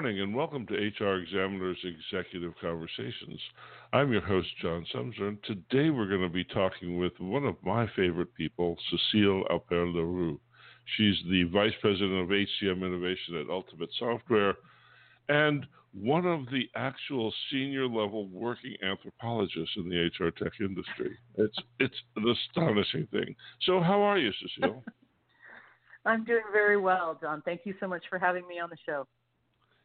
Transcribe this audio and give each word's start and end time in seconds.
Good 0.00 0.04
morning 0.04 0.22
and 0.22 0.34
welcome 0.34 0.66
to 0.68 1.04
HR 1.04 1.18
Examiner's 1.18 1.76
Executive 1.84 2.54
Conversations. 2.58 3.38
I'm 3.92 4.10
your 4.10 4.22
host, 4.22 4.48
John 4.62 4.86
Sumser, 4.94 5.28
and 5.28 5.38
today 5.44 5.90
we're 5.90 6.08
going 6.08 6.22
to 6.22 6.30
be 6.30 6.42
talking 6.42 6.96
with 6.96 7.12
one 7.18 7.44
of 7.44 7.56
my 7.62 7.86
favorite 7.94 8.34
people, 8.34 8.78
Cecile 8.88 9.44
Alper-Leroux. 9.50 10.40
She's 10.96 11.16
the 11.28 11.42
Vice 11.52 11.74
President 11.82 12.14
of 12.14 12.28
HCM 12.30 12.78
Innovation 12.78 13.36
at 13.36 13.50
Ultimate 13.50 13.90
Software 13.98 14.54
and 15.28 15.66
one 15.92 16.24
of 16.24 16.46
the 16.46 16.70
actual 16.76 17.30
senior 17.52 17.86
level 17.86 18.26
working 18.28 18.76
anthropologists 18.82 19.76
in 19.76 19.90
the 19.90 20.08
HR 20.18 20.30
tech 20.30 20.54
industry. 20.60 21.14
It's, 21.36 21.58
it's 21.78 22.00
an 22.16 22.24
astonishing 22.26 23.06
thing. 23.12 23.36
So, 23.66 23.80
how 23.82 24.00
are 24.00 24.16
you, 24.18 24.32
Cecile? 24.40 24.82
I'm 26.06 26.24
doing 26.24 26.44
very 26.54 26.78
well, 26.78 27.18
John. 27.20 27.42
Thank 27.44 27.66
you 27.66 27.74
so 27.78 27.86
much 27.86 28.04
for 28.08 28.18
having 28.18 28.48
me 28.48 28.58
on 28.58 28.70
the 28.70 28.78
show. 28.86 29.06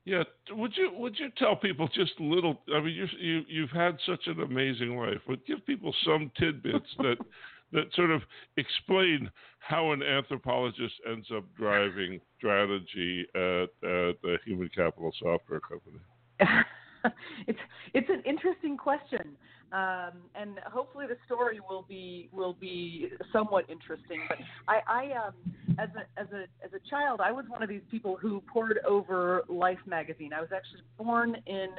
Yeah, 0.05 0.23
would 0.51 0.71
you 0.77 0.91
would 0.95 1.17
you 1.17 1.29
tell 1.35 1.55
people 1.55 1.87
just 1.87 2.13
a 2.19 2.23
little? 2.23 2.61
I 2.73 2.79
mean, 2.79 2.93
you 2.93 3.07
you 3.19 3.41
you've 3.47 3.71
had 3.71 3.97
such 4.05 4.27
an 4.27 4.39
amazing 4.39 4.95
life. 4.95 5.17
Would 5.27 5.45
give 5.47 5.65
people 5.65 5.93
some 6.05 6.31
tidbits 6.37 6.85
that 6.99 7.17
that 7.71 7.93
sort 7.95 8.11
of 8.11 8.21
explain 8.57 9.29
how 9.59 9.91
an 9.91 10.03
anthropologist 10.03 10.93
ends 11.11 11.27
up 11.35 11.43
driving 11.57 12.21
strategy 12.37 13.25
at, 13.33 13.69
at 13.83 14.15
a 14.23 14.37
human 14.45 14.69
capital 14.69 15.11
software 15.19 15.59
company. 15.59 15.97
it's 17.47 17.59
it's 17.93 18.09
an 18.09 18.21
interesting 18.25 18.77
question, 18.77 19.35
um, 19.71 20.13
and 20.35 20.59
hopefully 20.65 21.05
the 21.07 21.17
story 21.25 21.59
will 21.67 21.85
be 21.87 22.29
will 22.31 22.53
be 22.53 23.09
somewhat 23.31 23.69
interesting. 23.69 24.21
But 24.27 24.37
I, 24.67 24.79
I 24.87 25.27
um, 25.27 25.33
as 25.79 25.89
a 25.95 26.19
as 26.19 26.27
a 26.31 26.43
as 26.65 26.71
a 26.73 26.89
child, 26.89 27.21
I 27.21 27.31
was 27.31 27.45
one 27.47 27.63
of 27.63 27.69
these 27.69 27.81
people 27.89 28.17
who 28.17 28.41
pored 28.51 28.79
over 28.87 29.43
Life 29.47 29.79
magazine. 29.85 30.33
I 30.33 30.41
was 30.41 30.49
actually 30.55 30.81
born 30.97 31.37
in 31.45 31.69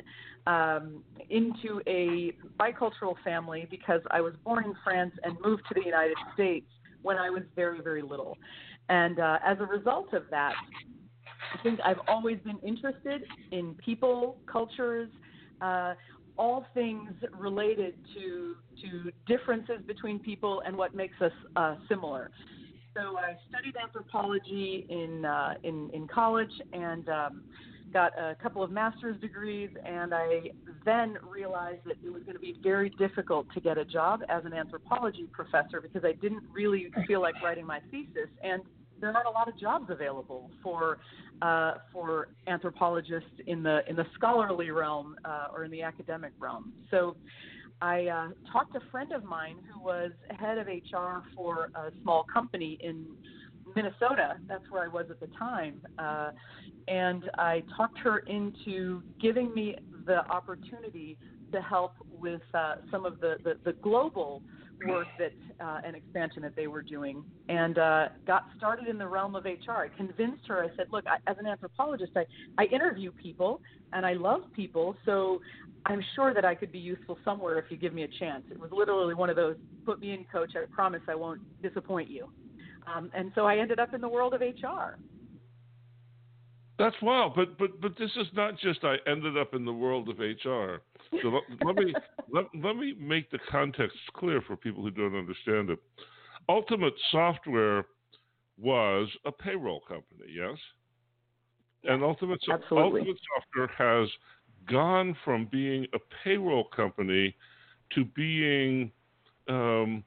um, 0.46 1.02
into 1.30 1.80
a 1.86 2.32
bicultural 2.58 3.14
family 3.24 3.66
because 3.70 4.00
I 4.10 4.20
was 4.20 4.34
born 4.44 4.64
in 4.64 4.74
France 4.84 5.12
and 5.22 5.36
moved 5.44 5.62
to 5.68 5.74
the 5.74 5.84
United 5.84 6.16
States 6.34 6.66
when 7.02 7.16
I 7.16 7.30
was 7.30 7.42
very 7.54 7.80
very 7.80 8.02
little, 8.02 8.36
and 8.88 9.18
uh, 9.18 9.38
as 9.44 9.58
a 9.60 9.66
result 9.66 10.12
of 10.12 10.24
that, 10.30 10.54
I 11.54 11.62
think 11.62 11.80
I've 11.84 12.00
always 12.08 12.38
been 12.44 12.58
interested 12.66 13.22
in 13.52 13.74
people, 13.74 14.36
cultures, 14.50 15.08
uh, 15.60 15.94
all 16.38 16.66
things 16.74 17.12
related 17.38 17.94
to 18.14 18.56
to 18.82 19.10
differences 19.26 19.80
between 19.86 20.18
people 20.18 20.62
and 20.66 20.76
what 20.76 20.94
makes 20.94 21.20
us 21.20 21.32
uh, 21.56 21.76
similar. 21.88 22.30
So 22.94 23.18
I 23.18 23.36
studied 23.48 23.74
anthropology 23.82 24.86
in 24.88 25.24
uh, 25.24 25.54
in 25.62 25.90
in 25.92 26.06
college 26.08 26.50
and 26.72 27.08
um, 27.08 27.42
got 27.92 28.12
a 28.18 28.36
couple 28.42 28.62
of 28.62 28.70
master's 28.70 29.18
degrees, 29.20 29.70
and 29.84 30.12
I 30.12 30.50
then 30.84 31.16
realized 31.26 31.80
that 31.86 31.96
it 32.04 32.12
was 32.12 32.22
going 32.24 32.34
to 32.34 32.40
be 32.40 32.56
very 32.62 32.90
difficult 32.90 33.46
to 33.54 33.60
get 33.60 33.78
a 33.78 33.84
job 33.84 34.20
as 34.28 34.44
an 34.44 34.52
anthropology 34.52 35.26
professor 35.32 35.80
because 35.80 36.04
I 36.04 36.12
didn't 36.12 36.42
really 36.52 36.90
feel 37.06 37.20
like 37.20 37.34
writing 37.42 37.66
my 37.66 37.80
thesis 37.90 38.28
and 38.42 38.62
there 39.00 39.14
aren't 39.14 39.28
a 39.28 39.30
lot 39.30 39.48
of 39.48 39.58
jobs 39.58 39.86
available 39.90 40.50
for 40.62 40.98
uh, 41.42 41.74
for 41.92 42.28
anthropologists 42.46 43.30
in 43.46 43.62
the 43.62 43.80
in 43.88 43.96
the 43.96 44.06
scholarly 44.14 44.70
realm 44.70 45.16
uh, 45.24 45.48
or 45.52 45.64
in 45.64 45.70
the 45.70 45.82
academic 45.82 46.32
realm. 46.38 46.72
So 46.90 47.16
I 47.82 48.06
uh, 48.06 48.28
talked 48.52 48.72
to 48.72 48.78
a 48.78 48.90
friend 48.90 49.12
of 49.12 49.24
mine 49.24 49.56
who 49.72 49.80
was 49.80 50.10
head 50.38 50.58
of 50.58 50.66
HR 50.66 51.22
for 51.34 51.70
a 51.74 51.90
small 52.02 52.24
company 52.32 52.78
in 52.80 53.04
Minnesota. 53.74 54.36
That's 54.48 54.64
where 54.70 54.84
I 54.84 54.88
was 54.88 55.06
at 55.10 55.20
the 55.20 55.28
time, 55.38 55.80
uh, 55.98 56.30
and 56.88 57.24
I 57.36 57.62
talked 57.76 57.98
her 57.98 58.18
into 58.20 59.02
giving 59.20 59.52
me 59.52 59.76
the 60.06 60.26
opportunity 60.30 61.18
to 61.52 61.60
help 61.60 61.92
with 62.10 62.40
uh, 62.54 62.76
some 62.90 63.04
of 63.04 63.20
the, 63.20 63.36
the, 63.44 63.56
the 63.64 63.72
global 63.74 64.42
work 64.86 65.06
that 65.18 65.32
uh, 65.64 65.78
and 65.84 65.96
expansion 65.96 66.42
that 66.42 66.54
they 66.56 66.66
were 66.66 66.82
doing, 66.82 67.24
and 67.48 67.78
uh, 67.78 68.08
got 68.26 68.42
started 68.56 68.88
in 68.88 68.98
the 68.98 69.06
realm 69.06 69.34
of 69.34 69.44
HR. 69.44 69.72
I 69.72 69.88
convinced 69.96 70.42
her. 70.48 70.62
I 70.62 70.68
said, 70.76 70.86
"Look, 70.92 71.04
I, 71.06 71.16
as 71.30 71.36
an 71.38 71.46
anthropologist, 71.46 72.12
I 72.16 72.24
I 72.58 72.64
interview 72.66 73.12
people 73.20 73.60
and 73.92 74.04
I 74.04 74.14
love 74.14 74.40
people, 74.54 74.96
so 75.04 75.40
I'm 75.86 76.02
sure 76.14 76.34
that 76.34 76.44
I 76.44 76.54
could 76.54 76.72
be 76.72 76.78
useful 76.78 77.18
somewhere 77.24 77.58
if 77.58 77.66
you 77.70 77.76
give 77.76 77.94
me 77.94 78.02
a 78.02 78.08
chance." 78.18 78.44
It 78.50 78.60
was 78.60 78.70
literally 78.72 79.14
one 79.14 79.30
of 79.30 79.36
those, 79.36 79.56
"Put 79.84 80.00
me 80.00 80.12
in, 80.12 80.24
coach. 80.30 80.52
I 80.54 80.64
promise 80.70 81.02
I 81.08 81.14
won't 81.14 81.40
disappoint 81.62 82.10
you." 82.10 82.28
Um, 82.86 83.10
and 83.14 83.32
so 83.34 83.46
I 83.46 83.56
ended 83.56 83.80
up 83.80 83.94
in 83.94 84.00
the 84.00 84.08
world 84.08 84.34
of 84.34 84.40
HR. 84.40 84.98
That's 86.78 86.96
wild, 87.00 87.34
but 87.34 87.56
but 87.58 87.80
but 87.80 87.96
this 87.98 88.10
is 88.16 88.26
not 88.34 88.58
just 88.58 88.84
I 88.84 88.96
ended 89.06 89.38
up 89.38 89.54
in 89.54 89.64
the 89.64 89.72
world 89.72 90.08
of 90.08 90.18
HR. 90.18 90.82
So 91.22 91.28
let, 91.28 91.42
let 91.64 91.76
me 91.76 91.94
let, 92.32 92.44
let 92.62 92.76
me 92.76 92.94
make 92.98 93.30
the 93.30 93.38
context 93.50 93.96
clear 94.14 94.42
for 94.42 94.56
people 94.56 94.82
who 94.82 94.90
don't 94.90 95.16
understand 95.16 95.70
it. 95.70 95.78
Ultimate 96.48 96.94
Software 97.10 97.86
was 98.58 99.08
a 99.24 99.32
payroll 99.32 99.80
company, 99.80 100.32
yes, 100.32 100.56
and 101.84 102.02
Ultimate 102.02 102.40
Absolutely. 102.50 103.00
Ultimate 103.00 103.18
Software 103.34 103.70
has 103.76 104.08
gone 104.68 105.16
from 105.24 105.48
being 105.50 105.86
a 105.94 105.98
payroll 106.24 106.68
company 106.74 107.34
to 107.94 108.04
being 108.04 108.90
um, 109.48 110.02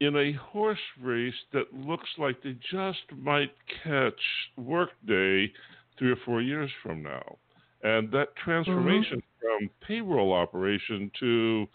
in 0.00 0.16
a 0.16 0.32
horse 0.32 0.78
race 1.00 1.34
that 1.52 1.72
looks 1.72 2.08
like 2.18 2.42
they 2.42 2.56
just 2.70 3.00
might 3.16 3.52
catch 3.82 4.20
Workday 4.56 5.52
three 5.98 6.12
or 6.12 6.16
four 6.24 6.42
years 6.42 6.70
from 6.82 7.02
now. 7.02 7.38
And 7.82 8.10
that 8.12 8.36
transformation 8.36 9.18
mm-hmm. 9.18 9.66
from 9.66 9.70
payroll 9.86 10.32
operation 10.32 11.10
to 11.20 11.66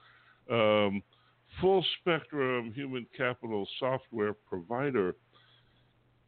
um, 0.52 1.04
full 1.60 1.84
spectrum 2.00 2.72
human 2.74 3.06
capital 3.18 3.68
software 3.80 4.34
provider 4.34 5.16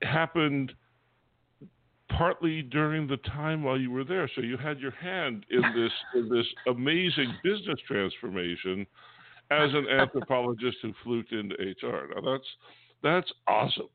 happened 0.01 0.73
partly 2.09 2.61
during 2.61 3.07
the 3.07 3.17
time 3.17 3.63
while 3.63 3.79
you 3.79 3.91
were 3.91 4.03
there. 4.03 4.29
So 4.35 4.41
you 4.41 4.57
had 4.57 4.79
your 4.79 4.91
hand 4.91 5.45
in 5.49 5.61
this 5.75 5.91
in 6.15 6.29
this 6.29 6.45
amazing 6.67 7.33
business 7.43 7.79
transformation 7.87 8.85
as 9.51 9.69
an 9.73 9.87
anthropologist 9.87 10.77
who 10.81 10.93
fluked 11.03 11.31
into 11.31 11.55
HR. 11.55 12.07
Now 12.15 12.31
that's 12.31 12.47
that's 13.03 13.31
awesome. 13.47 13.89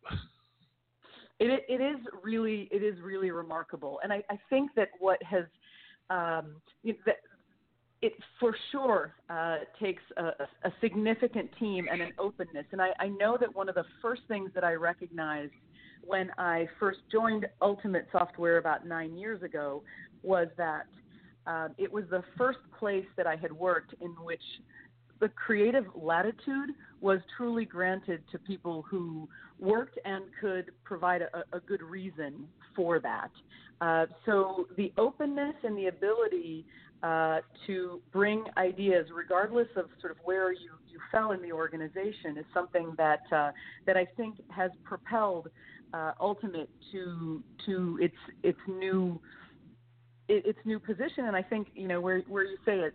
It, 1.41 1.65
it 1.69 1.83
is 1.83 1.97
really 2.23 2.69
it 2.71 2.83
is 2.83 3.01
really 3.03 3.31
remarkable, 3.31 3.99
and 4.03 4.13
I, 4.13 4.23
I 4.31 4.39
think 4.49 4.71
that 4.77 4.89
what 5.01 5.21
has 5.25 5.45
um, 6.13 6.57
that 7.07 7.17
it 8.03 8.13
for 8.39 8.55
sure 8.71 9.15
uh, 9.31 9.59
takes 9.81 10.03
a, 10.17 10.25
a, 10.65 10.73
significant 10.81 11.49
team 11.59 11.87
and 11.91 12.03
an 12.03 12.13
openness. 12.19 12.67
And 12.73 12.83
I, 12.83 12.89
I, 12.99 13.09
know 13.09 13.39
that 13.41 13.55
one 13.55 13.69
of 13.69 13.77
the 13.77 13.85
first 14.03 14.23
things 14.27 14.51
that 14.57 14.65
I 14.65 14.73
recognized 14.73 15.53
when 16.05 16.31
I 16.37 16.69
first 16.81 16.99
joined 17.13 17.47
Ultimate 17.61 18.09
Software 18.11 18.59
about 18.59 18.87
nine 18.87 19.17
years 19.17 19.43
ago 19.43 19.85
was 20.23 20.49
that 20.57 20.87
uh, 21.47 21.69
it 21.79 21.93
was 21.93 22.05
the 22.11 22.25
first 22.37 22.59
place 22.79 23.07
that 23.17 23.27
I 23.27 23.37
had 23.37 23.53
worked 23.53 23.95
in 24.01 24.11
which 24.25 24.43
the 25.21 25.29
creative 25.29 25.87
latitude 25.95 26.71
was 27.03 27.19
truly 27.37 27.65
granted 27.65 28.23
to 28.31 28.39
people 28.39 28.85
who 28.89 29.29
worked 29.59 29.99
and 30.05 30.25
could 30.41 30.71
provide 30.85 31.23
a, 31.23 31.57
a 31.57 31.61
good 31.61 31.83
reason 31.83 32.47
for 32.75 33.01
that. 33.01 33.31
Uh, 33.81 34.07
so 34.25 34.69
the 34.77 34.93
openness 34.97 35.57
and 35.65 35.77
the 35.77 35.87
ability 35.87 36.65
uh, 37.03 37.41
to 37.67 38.01
bring 38.13 38.45
ideas, 38.57 39.09
regardless 39.13 39.67
of 39.77 39.87
sort 40.01 40.13
of 40.13 40.19
where 40.23 40.53
you, 40.53 40.71
you 40.89 41.01
fell 41.11 41.33
in 41.33 41.43
the 41.43 41.51
organization, 41.51 42.39
is 42.39 42.45
something 42.55 42.95
that 42.97 43.21
uh, 43.33 43.51
that 43.87 43.97
I 43.97 44.07
think 44.17 44.37
has 44.51 44.71
propelled 44.85 45.49
uh, 45.93 46.13
Ultimate 46.21 46.71
to 46.93 47.43
to 47.67 47.99
its 48.01 48.15
its 48.45 48.59
new 48.69 49.21
its 50.29 50.59
new 50.65 50.79
position. 50.79 51.27
And 51.27 51.37
I 51.37 51.43
think 51.43 51.69
you 51.75 51.89
know 51.89 52.01
where 52.01 52.21
where 52.29 52.45
you 52.45 52.57
say 52.65 52.79
it 52.79 52.95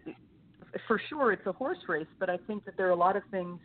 for 0.87 1.01
sure 1.09 1.33
it's 1.33 1.45
a 1.45 1.51
horse 1.51 1.77
race, 1.89 2.07
but 2.19 2.29
I 2.29 2.37
think 2.47 2.63
that 2.65 2.77
there 2.77 2.87
are 2.87 2.91
a 2.91 2.95
lot 2.95 3.17
of 3.17 3.23
things 3.29 3.59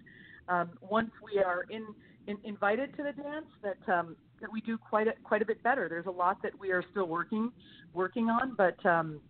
um, 0.49 0.71
once 0.81 1.11
we 1.23 1.43
are 1.43 1.65
in, 1.71 1.87
in, 2.27 2.37
invited 2.45 2.97
to 2.97 3.03
the 3.03 3.13
dance 3.13 3.47
that 3.63 3.93
um, 3.93 4.17
that 4.41 4.53
we 4.53 4.61
do 4.61 4.77
quite 4.77 5.07
a, 5.07 5.13
quite 5.23 5.43
a 5.43 5.47
bit 5.47 5.63
better. 5.63 5.89
There's 5.89 6.07
a 6.07 6.11
lot 6.11 6.43
that 6.43 6.59
we 6.59 6.71
are 6.71 6.85
still 6.91 7.07
working 7.07 7.53
working 7.95 8.29
on, 8.29 8.55
but 8.57 8.85
um, 8.85 9.21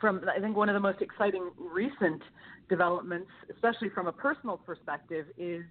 from 0.00 0.24
I 0.34 0.40
think 0.40 0.56
one 0.56 0.68
of 0.68 0.74
the 0.74 0.80
most 0.80 1.02
exciting 1.02 1.50
recent 1.58 2.22
developments, 2.68 3.30
especially 3.52 3.88
from 3.90 4.06
a 4.06 4.12
personal 4.12 4.56
perspective, 4.56 5.26
is 5.36 5.64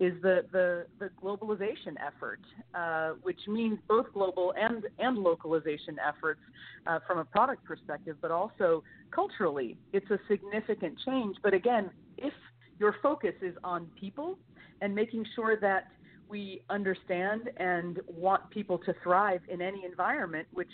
is 0.00 0.12
the, 0.22 0.44
the, 0.50 0.86
the 0.98 1.08
globalization 1.22 1.94
effort, 2.04 2.40
uh, 2.74 3.10
which 3.22 3.38
means 3.46 3.78
both 3.88 4.06
global 4.12 4.52
and, 4.58 4.84
and 4.98 5.16
localization 5.16 5.96
efforts 6.04 6.40
uh, 6.86 6.98
from 7.06 7.18
a 7.18 7.24
product 7.24 7.64
perspective, 7.64 8.16
but 8.20 8.30
also 8.32 8.82
culturally. 9.12 9.78
It's 9.92 10.10
a 10.10 10.18
significant 10.28 10.98
change. 11.06 11.36
But 11.42 11.54
again, 11.54 11.90
if 12.18 12.32
your 12.78 12.96
focus 13.02 13.34
is 13.42 13.54
on 13.62 13.86
people 13.98 14.38
and 14.80 14.94
making 14.94 15.24
sure 15.34 15.58
that 15.60 15.88
we 16.28 16.62
understand 16.70 17.50
and 17.58 18.00
want 18.08 18.48
people 18.50 18.78
to 18.78 18.94
thrive 19.02 19.40
in 19.48 19.60
any 19.60 19.84
environment, 19.84 20.48
which 20.52 20.70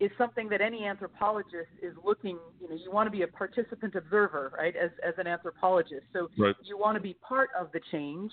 is 0.00 0.10
something 0.18 0.48
that 0.48 0.60
any 0.60 0.84
anthropologist 0.84 1.70
is 1.82 1.94
looking. 2.04 2.38
You 2.60 2.68
know, 2.68 2.76
you 2.76 2.90
want 2.92 3.06
to 3.06 3.10
be 3.10 3.22
a 3.22 3.26
participant 3.26 3.94
observer, 3.94 4.52
right? 4.56 4.74
As 4.76 4.90
as 5.06 5.14
an 5.18 5.26
anthropologist, 5.26 6.04
so 6.12 6.28
right. 6.38 6.54
you 6.62 6.78
want 6.78 6.96
to 6.96 7.00
be 7.00 7.14
part 7.26 7.50
of 7.58 7.70
the 7.72 7.80
change, 7.90 8.32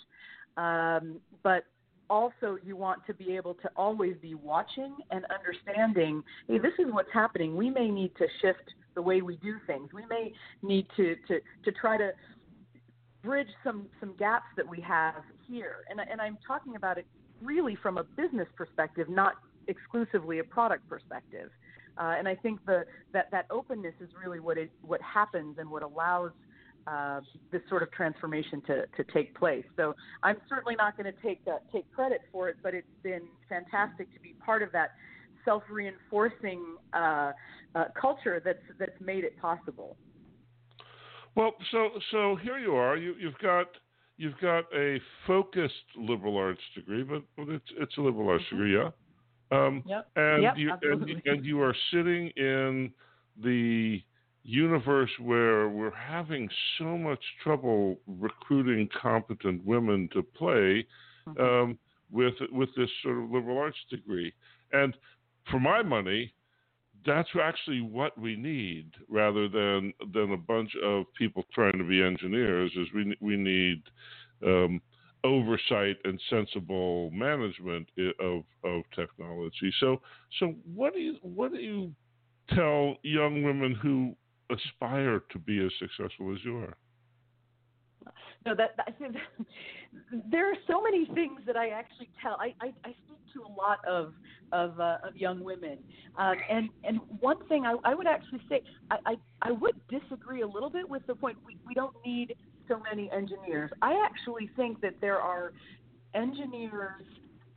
um, 0.57 1.19
but 1.43 1.65
also 2.09 2.57
you 2.63 2.75
want 2.75 3.05
to 3.07 3.13
be 3.13 3.35
able 3.35 3.53
to 3.53 3.69
always 3.75 4.15
be 4.21 4.35
watching 4.35 4.95
and 5.11 5.25
understanding. 5.33 6.23
Hey, 6.47 6.57
this 6.57 6.73
is 6.79 6.91
what's 6.91 7.11
happening. 7.13 7.55
We 7.55 7.69
may 7.69 7.89
need 7.89 8.11
to 8.17 8.27
shift 8.41 8.73
the 8.95 9.01
way 9.01 9.21
we 9.21 9.37
do 9.37 9.55
things. 9.65 9.89
We 9.93 10.05
may 10.07 10.33
need 10.61 10.87
to 10.97 11.15
to 11.27 11.39
to 11.63 11.71
try 11.79 11.97
to 11.97 12.11
bridge 13.23 13.49
some 13.63 13.87
some 13.99 14.13
gaps 14.17 14.47
that 14.57 14.67
we 14.67 14.81
have 14.81 15.23
here. 15.47 15.77
And 15.89 15.99
and 15.99 16.21
I'm 16.21 16.37
talking 16.45 16.75
about 16.75 16.97
it 16.97 17.05
really 17.41 17.75
from 17.75 17.97
a 17.97 18.03
business 18.03 18.47
perspective, 18.55 19.09
not 19.09 19.33
exclusively 19.67 20.39
a 20.39 20.43
product 20.43 20.87
perspective. 20.87 21.49
Uh, 21.97 22.15
and 22.17 22.27
I 22.27 22.35
think 22.35 22.65
the 22.65 22.85
that 23.13 23.29
that 23.31 23.45
openness 23.49 23.95
is 23.99 24.09
really 24.23 24.39
what 24.39 24.57
it 24.57 24.71
what 24.81 25.01
happens 25.01 25.57
and 25.59 25.69
what 25.69 25.83
allows 25.83 26.31
uh, 26.87 27.21
this 27.51 27.61
sort 27.69 27.83
of 27.83 27.91
transformation 27.91 28.61
to, 28.61 28.85
to 28.97 29.03
take 29.13 29.35
place. 29.35 29.65
So 29.77 29.95
I'm 30.23 30.37
certainly 30.49 30.75
not 30.75 30.97
going 30.97 31.11
to 31.11 31.21
take 31.21 31.43
that, 31.45 31.71
take 31.71 31.91
credit 31.93 32.21
for 32.31 32.49
it, 32.49 32.57
but 32.63 32.73
it's 32.73 32.87
been 33.03 33.21
fantastic 33.47 34.11
to 34.13 34.19
be 34.19 34.33
part 34.43 34.63
of 34.63 34.71
that 34.71 34.91
self-reinforcing 35.45 36.77
uh, 36.93 37.31
uh, 37.75 37.85
culture 37.99 38.41
that's 38.43 38.63
that's 38.79 38.99
made 38.99 39.23
it 39.23 39.39
possible. 39.39 39.95
Well, 41.35 41.53
so 41.71 41.89
so 42.11 42.35
here 42.41 42.57
you 42.57 42.75
are. 42.75 42.97
You, 42.97 43.15
you've 43.19 43.37
got 43.39 43.67
you've 44.17 44.37
got 44.41 44.65
a 44.75 44.99
focused 45.25 45.73
liberal 45.97 46.37
arts 46.37 46.61
degree, 46.75 47.03
but, 47.03 47.23
but 47.37 47.49
it's 47.49 47.65
it's 47.79 47.97
a 47.97 48.01
liberal 48.01 48.29
arts 48.29 48.43
mm-hmm. 48.45 48.57
degree, 48.57 48.77
yeah. 48.77 48.89
Um, 49.51 49.83
yep. 49.85 50.07
And 50.15 50.43
yep, 50.43 50.53
you 50.57 50.71
and, 50.81 51.21
and 51.25 51.45
you 51.45 51.61
are 51.61 51.75
sitting 51.91 52.29
in 52.37 52.91
the 53.43 54.01
universe 54.43 55.11
where 55.19 55.69
we're 55.69 55.93
having 55.93 56.49
so 56.77 56.97
much 56.97 57.19
trouble 57.43 57.97
recruiting 58.07 58.89
competent 58.99 59.63
women 59.65 60.09
to 60.13 60.23
play 60.23 60.85
mm-hmm. 61.27 61.41
um, 61.41 61.79
with 62.11 62.33
with 62.51 62.69
this 62.75 62.89
sort 63.03 63.17
of 63.17 63.31
liberal 63.31 63.57
arts 63.57 63.77
degree. 63.89 64.33
And 64.73 64.95
for 65.49 65.59
my 65.59 65.81
money, 65.81 66.33
that's 67.05 67.29
actually 67.41 67.81
what 67.81 68.17
we 68.17 68.35
need, 68.35 68.91
rather 69.09 69.47
than 69.47 69.93
than 70.13 70.33
a 70.33 70.37
bunch 70.37 70.71
of 70.83 71.05
people 71.17 71.43
trying 71.53 71.77
to 71.77 71.83
be 71.83 72.01
engineers. 72.01 72.71
Is 72.75 72.87
we 72.93 73.15
we 73.21 73.37
need 73.37 73.83
um, 74.45 74.81
oversight 75.23 75.97
and 76.03 76.19
sensible 76.29 77.11
management 77.11 77.87
of 78.19 78.43
of 78.63 78.83
technology. 78.95 79.73
So 79.79 80.01
so 80.39 80.55
what 80.73 80.93
do 80.93 80.99
you 80.99 81.15
what 81.21 81.51
do 81.51 81.59
you 81.59 81.93
tell 82.53 82.95
young 83.03 83.43
women 83.43 83.75
who 83.75 84.15
aspire 84.49 85.21
to 85.31 85.39
be 85.39 85.63
as 85.63 85.71
successful 85.79 86.33
as 86.33 86.39
you 86.43 86.57
are? 86.57 86.75
No, 88.45 88.55
that, 88.55 88.75
that 88.77 88.95
there 90.31 90.49
are 90.49 90.57
so 90.67 90.81
many 90.81 91.05
things 91.13 91.41
that 91.45 91.55
I 91.55 91.69
actually 91.69 92.09
tell. 92.21 92.37
I, 92.39 92.53
I, 92.59 92.73
I 92.83 92.95
speak 93.05 93.20
to 93.33 93.41
a 93.43 93.51
lot 93.51 93.79
of 93.87 94.13
of, 94.53 94.77
uh, 94.81 94.97
of 95.07 95.15
young 95.15 95.41
women, 95.41 95.77
um, 96.17 96.35
and 96.49 96.69
and 96.83 96.99
one 97.19 97.45
thing 97.47 97.65
I, 97.65 97.75
I 97.85 97.95
would 97.95 98.07
actually 98.07 98.41
say 98.49 98.63
I, 98.89 98.97
I 99.05 99.15
I 99.41 99.51
would 99.51 99.75
disagree 99.89 100.41
a 100.41 100.47
little 100.47 100.69
bit 100.69 100.89
with 100.89 101.05
the 101.07 101.15
point 101.15 101.37
we 101.45 101.57
we 101.65 101.73
don't 101.73 101.95
need 102.05 102.35
so 102.67 102.79
many 102.79 103.09
engineers. 103.11 103.71
I 103.81 104.01
actually 104.05 104.49
think 104.55 104.81
that 104.81 104.95
there 105.01 105.19
are 105.19 105.53
engineers 106.13 107.03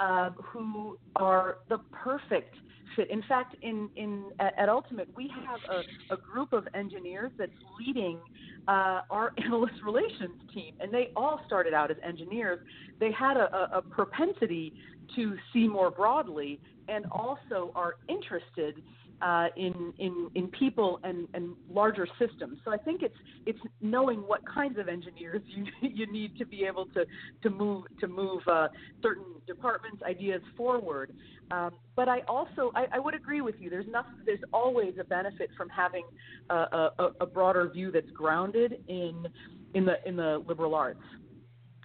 uh, 0.00 0.30
who 0.42 0.98
are 1.16 1.58
the 1.68 1.78
perfect 1.92 2.54
fit. 2.96 3.10
In 3.10 3.22
fact, 3.28 3.56
in, 3.62 3.88
in 3.96 4.24
at, 4.40 4.58
at 4.58 4.68
Ultimate, 4.68 5.08
we 5.16 5.28
have 5.46 5.60
a, 5.70 6.14
a, 6.14 6.16
group 6.16 6.52
of 6.52 6.66
engineers 6.74 7.30
that's 7.38 7.52
leading 7.78 8.18
uh, 8.66 9.02
our 9.10 9.32
analyst 9.44 9.74
relations 9.84 10.40
team, 10.52 10.74
and 10.80 10.92
they 10.92 11.10
all 11.16 11.40
started 11.46 11.74
out 11.74 11.90
as 11.90 11.96
engineers. 12.06 12.58
They 12.98 13.12
had 13.12 13.36
a, 13.36 13.54
a, 13.54 13.78
a 13.78 13.82
propensity 13.82 14.74
to 15.16 15.36
see 15.52 15.68
more 15.68 15.90
broadly, 15.90 16.60
and 16.88 17.06
also 17.10 17.72
are 17.74 17.94
interested 18.08 18.82
uh, 19.22 19.46
in, 19.56 19.92
in, 19.98 20.30
in 20.34 20.48
people 20.48 21.00
and, 21.02 21.28
and 21.34 21.54
larger 21.70 22.06
systems. 22.18 22.58
So 22.64 22.72
I 22.72 22.76
think 22.76 23.02
it's, 23.02 23.16
it's 23.46 23.58
knowing 23.80 24.18
what 24.18 24.40
kinds 24.46 24.78
of 24.78 24.88
engineers 24.88 25.42
you, 25.46 25.64
you 25.80 26.10
need 26.10 26.36
to 26.38 26.44
be 26.44 26.64
able 26.64 26.86
to, 26.86 27.06
to 27.42 27.50
move, 27.50 27.84
to 28.00 28.06
move 28.06 28.42
uh, 28.46 28.68
certain 29.02 29.24
departments, 29.46 30.02
ideas 30.02 30.42
forward. 30.56 31.14
Um, 31.50 31.72
but 31.96 32.08
I 32.08 32.20
also 32.28 32.72
I, 32.74 32.86
I 32.92 32.98
would 32.98 33.14
agree 33.14 33.40
with 33.40 33.54
you. 33.58 33.70
There's 33.70 33.86
nothing, 33.88 34.14
there's 34.24 34.40
always 34.52 34.94
a 35.00 35.04
benefit 35.04 35.50
from 35.56 35.68
having 35.68 36.04
a, 36.50 36.54
a, 36.54 37.10
a 37.20 37.26
broader 37.26 37.68
view 37.68 37.90
that's 37.90 38.10
grounded 38.10 38.82
in 38.88 39.26
in 39.74 39.84
the 39.84 39.96
in 40.06 40.16
the 40.16 40.42
liberal 40.46 40.74
arts 40.74 41.02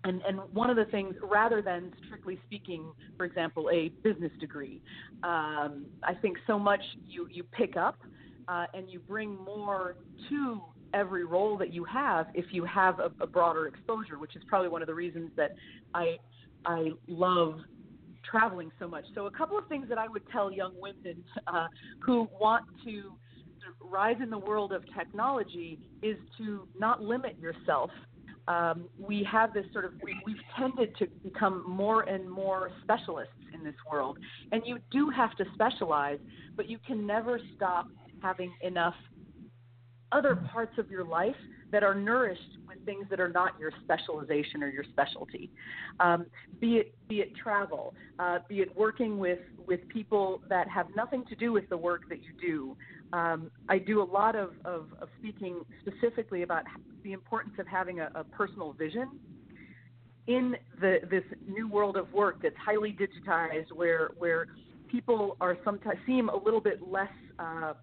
and, 0.03 0.21
and 0.21 0.39
one 0.53 0.69
of 0.69 0.75
the 0.75 0.85
things, 0.85 1.15
rather 1.21 1.61
than 1.61 1.91
strictly 2.05 2.39
speaking, 2.45 2.91
for 3.17 3.25
example, 3.25 3.69
a 3.71 3.89
business 4.03 4.31
degree, 4.39 4.81
um, 5.23 5.85
I 6.03 6.13
think 6.21 6.37
so 6.47 6.57
much 6.57 6.81
you, 7.07 7.27
you 7.31 7.43
pick 7.43 7.75
up 7.75 7.97
uh, 8.47 8.65
and 8.73 8.89
you 8.89 8.99
bring 8.99 9.35
more 9.37 9.95
to 10.29 10.61
every 10.93 11.23
role 11.23 11.57
that 11.57 11.73
you 11.73 11.83
have 11.83 12.27
if 12.33 12.45
you 12.51 12.65
have 12.65 12.99
a, 12.99 13.11
a, 13.21 13.27
broader 13.27 13.67
exposure, 13.67 14.17
which 14.17 14.35
is 14.35 14.41
probably 14.47 14.69
one 14.69 14.81
of 14.81 14.87
the 14.87 14.93
reasons 14.93 15.29
that 15.35 15.55
I, 15.93 16.17
I 16.65 16.89
love 17.07 17.59
traveling 18.29 18.71
so 18.79 18.87
much. 18.87 19.05
So, 19.13 19.27
a 19.27 19.31
couple 19.31 19.57
of 19.57 19.67
things 19.67 19.87
that 19.89 19.97
I 19.97 20.07
would 20.07 20.23
tell 20.31 20.51
young 20.51 20.73
women 20.79 21.23
uh, 21.47 21.67
who 21.99 22.27
want 22.39 22.65
to 22.85 23.13
rise 23.81 24.17
in 24.21 24.29
the 24.29 24.37
world 24.37 24.71
of 24.71 24.83
technology 24.97 25.79
is 26.01 26.17
to 26.37 26.67
not 26.77 27.01
limit 27.01 27.37
yourself 27.39 27.91
um, 28.49 28.85
we 28.97 29.25
have 29.31 29.53
this 29.53 29.65
sort 29.71 29.85
of 29.85 29.93
we, 30.03 30.19
we've 30.25 30.35
tended 30.57 30.95
to 30.97 31.07
become 31.23 31.63
more 31.69 32.01
and 32.01 32.29
more 32.29 32.71
specialists 32.83 33.33
in 33.53 33.63
this 33.63 33.75
world 33.89 34.17
and 34.51 34.61
you 34.65 34.79
do 34.91 35.09
have 35.09 35.35
to 35.37 35.45
specialize 35.53 36.19
but 36.57 36.69
you 36.69 36.77
can 36.85 37.07
never 37.07 37.39
stop 37.55 37.87
having 38.21 38.51
enough 38.61 38.95
other 40.11 40.35
parts 40.35 40.77
of 40.77 40.89
your 40.89 41.05
life 41.05 41.35
that 41.71 41.83
are 41.83 41.93
nourished 41.93 42.57
with 42.67 42.83
things 42.85 43.05
that 43.09 43.19
are 43.19 43.29
not 43.29 43.53
your 43.59 43.71
specialization 43.83 44.63
or 44.63 44.69
your 44.69 44.83
specialty. 44.91 45.51
Um, 45.99 46.25
be 46.59 46.77
it 46.77 46.95
be 47.07 47.17
it 47.17 47.35
travel, 47.35 47.93
uh, 48.17 48.39
be 48.47 48.61
it 48.61 48.75
working 48.75 49.19
with 49.19 49.39
with 49.67 49.87
people 49.87 50.41
that 50.49 50.67
have 50.67 50.87
nothing 50.95 51.25
to 51.29 51.35
do 51.35 51.51
with 51.51 51.69
the 51.69 51.77
work 51.77 52.09
that 52.09 52.19
you 52.23 52.31
do. 52.41 52.77
Um, 53.11 53.49
I 53.67 53.79
do 53.79 54.01
a 54.01 54.03
lot 54.03 54.35
of, 54.35 54.51
of, 54.65 54.87
of, 55.01 55.09
speaking 55.17 55.61
specifically 55.81 56.43
about 56.43 56.63
the 57.03 57.13
importance 57.13 57.55
of 57.57 57.67
having 57.67 58.01
a, 58.01 58.11
a 58.13 58.23
personal 58.23 58.73
vision 58.73 59.19
in 60.27 60.55
the, 60.79 60.99
this 61.09 61.23
new 61.47 61.67
world 61.67 61.97
of 61.97 62.11
work 62.13 62.39
that's 62.43 62.55
highly 62.63 62.95
digitized, 62.95 63.71
where 63.73 64.11
where 64.19 64.45
people 64.89 65.37
are 65.41 65.57
sometimes 65.65 65.97
seem 66.05 66.29
a 66.29 66.37
little 66.37 66.61
bit 66.61 66.87
less 66.87 67.07
uh, 67.39 67.73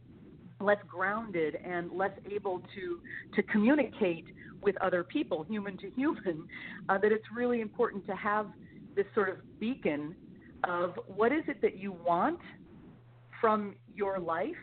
less 0.61 0.79
grounded 0.87 1.57
and 1.65 1.91
less 1.91 2.13
able 2.33 2.63
to 2.75 3.01
to 3.35 3.43
communicate 3.43 4.27
with 4.63 4.77
other 4.81 5.03
people, 5.03 5.45
human 5.49 5.77
to 5.79 5.91
human. 5.91 6.47
Uh, 6.89 6.97
that 6.97 7.11
it's 7.11 7.25
really 7.35 7.61
important 7.61 8.07
to 8.07 8.15
have 8.15 8.47
this 8.95 9.07
sort 9.13 9.29
of 9.29 9.39
beacon 9.59 10.15
of 10.63 10.95
what 11.09 11.33
is 11.33 11.43
it 11.49 11.61
that 11.61 11.77
you 11.77 11.91
want 11.91 12.39
from 13.41 13.75
your 13.93 14.21
life 14.21 14.55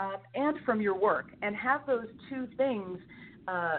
um, 0.00 0.16
and 0.34 0.56
from 0.64 0.80
your 0.80 0.98
work, 0.98 1.26
and 1.42 1.54
have 1.54 1.82
those 1.86 2.06
two 2.28 2.48
things 2.56 2.98
uh, 3.46 3.78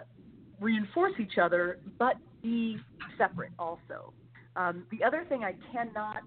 reinforce 0.60 1.14
each 1.20 1.38
other, 1.42 1.80
but 1.98 2.16
be 2.42 2.78
separate 3.18 3.52
also. 3.58 4.14
Um, 4.56 4.86
the 4.92 5.04
other 5.04 5.26
thing 5.28 5.44
I 5.44 5.56
cannot, 5.72 6.24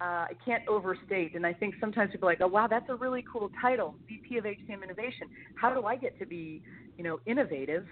uh, 0.00 0.26
I 0.28 0.32
can't 0.44 0.66
overstate, 0.68 1.34
and 1.34 1.46
I 1.46 1.52
think 1.54 1.74
sometimes 1.80 2.12
people 2.12 2.28
are 2.28 2.32
like, 2.32 2.40
oh 2.42 2.48
wow, 2.48 2.66
that's 2.66 2.88
a 2.90 2.94
really 2.94 3.24
cool 3.30 3.50
title, 3.60 3.94
VP 4.06 4.36
of 4.36 4.44
HCM 4.44 4.82
Innovation. 4.84 5.28
How 5.54 5.72
do 5.72 5.86
I 5.86 5.96
get 5.96 6.18
to 6.18 6.26
be, 6.26 6.62
you 6.98 7.04
know, 7.04 7.18
innovative? 7.26 7.86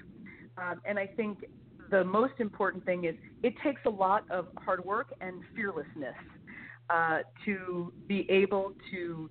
Um, 0.59 0.81
and 0.85 0.99
I 0.99 1.07
think 1.07 1.45
the 1.91 2.05
most 2.05 2.35
important 2.39 2.85
thing 2.85 3.05
is 3.05 3.15
it 3.43 3.55
takes 3.65 3.81
a 3.87 3.91
lot 3.91 4.25
of 4.31 4.49
hard 4.59 4.85
work 4.85 5.13
and 5.21 5.43
fearlessness 5.55 6.15
uh, 6.91 7.21
to 7.45 7.93
be 8.07 8.27
able 8.31 8.73
to 8.91 9.31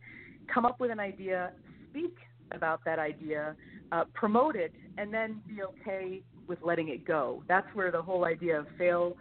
come 0.52 0.66
up 0.66 0.80
with 0.80 0.90
an 0.92 1.00
idea, 1.00 1.52
speak 1.90 2.16
about 2.52 2.84
that 2.86 3.00
idea, 3.00 3.56
uh, 3.92 4.06
promote 4.14 4.56
it, 4.56 4.74
and 4.98 5.14
then 5.14 5.42
be 5.48 5.62
okay 5.64 6.22
with 6.48 6.60
letting 6.64 6.90
it 6.90 7.06
go. 7.06 7.44
That's 7.48 7.68
where 7.74 7.92
the 7.92 8.02
whole 8.02 8.26
idea 8.26 8.60
of 8.60 8.68
fail, 8.78 9.16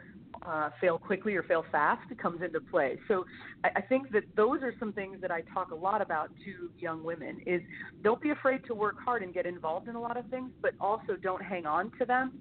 uh, 0.47 0.71
fail 0.81 0.99
quickly 0.99 1.35
or 1.37 1.43
fail 1.43 1.65
fast 1.71 2.03
comes 2.21 2.43
into 2.43 2.61
play. 2.61 2.99
So 3.07 3.25
I, 3.65 3.71
I 3.77 3.81
think 3.83 4.11
that 4.13 4.23
those 4.35 4.63
are 4.63 4.73
some 4.79 4.93
things 4.93 5.21
that 5.21 5.31
I 5.31 5.43
talk 5.53 5.71
a 5.71 5.75
lot 5.75 6.01
about 6.01 6.31
to 6.45 6.71
young 6.79 7.05
women. 7.05 7.41
Is 7.47 7.61
don't 8.03 8.21
be 8.21 8.31
afraid 8.31 8.65
to 8.67 8.75
work 8.75 8.97
hard 9.05 9.23
and 9.23 9.35
get 9.35 9.47
involved 9.47 9.89
in 9.89 9.95
a 9.95 10.01
lot 10.01 10.17
of 10.17 10.27
things, 10.27 10.51
but 10.63 10.73
also 10.81 11.17
don't 11.23 11.43
hang 11.43 11.67
on 11.67 11.93
to 11.99 12.07
them, 12.07 12.33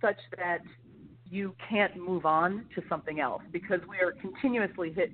such 0.00 0.18
that 0.36 0.58
you 1.30 1.54
can't 1.68 1.96
move 1.96 2.26
on 2.26 2.66
to 2.74 2.82
something 2.88 3.20
else 3.20 3.42
because 3.52 3.80
we 3.88 3.98
are 3.98 4.12
continuously 4.20 4.92
hit 4.92 5.12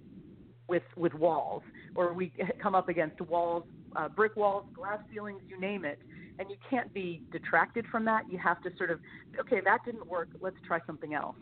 with 0.68 0.82
with 0.96 1.12
walls 1.14 1.62
or 1.94 2.12
we 2.12 2.32
come 2.62 2.74
up 2.74 2.88
against 2.88 3.20
walls, 3.20 3.64
uh, 3.94 4.08
brick 4.08 4.36
walls, 4.36 4.64
glass 4.74 4.98
ceilings, 5.12 5.40
you 5.48 5.58
name 5.60 5.84
it, 5.84 5.98
and 6.38 6.50
you 6.50 6.56
can't 6.68 6.92
be 6.92 7.22
detracted 7.32 7.86
from 7.90 8.04
that. 8.06 8.24
You 8.30 8.38
have 8.38 8.62
to 8.62 8.70
sort 8.76 8.90
of, 8.90 9.00
okay, 9.38 9.60
that 9.64 9.84
didn't 9.84 10.06
work. 10.06 10.28
Let's 10.40 10.56
try 10.66 10.80
something 10.86 11.14
else. 11.14 11.36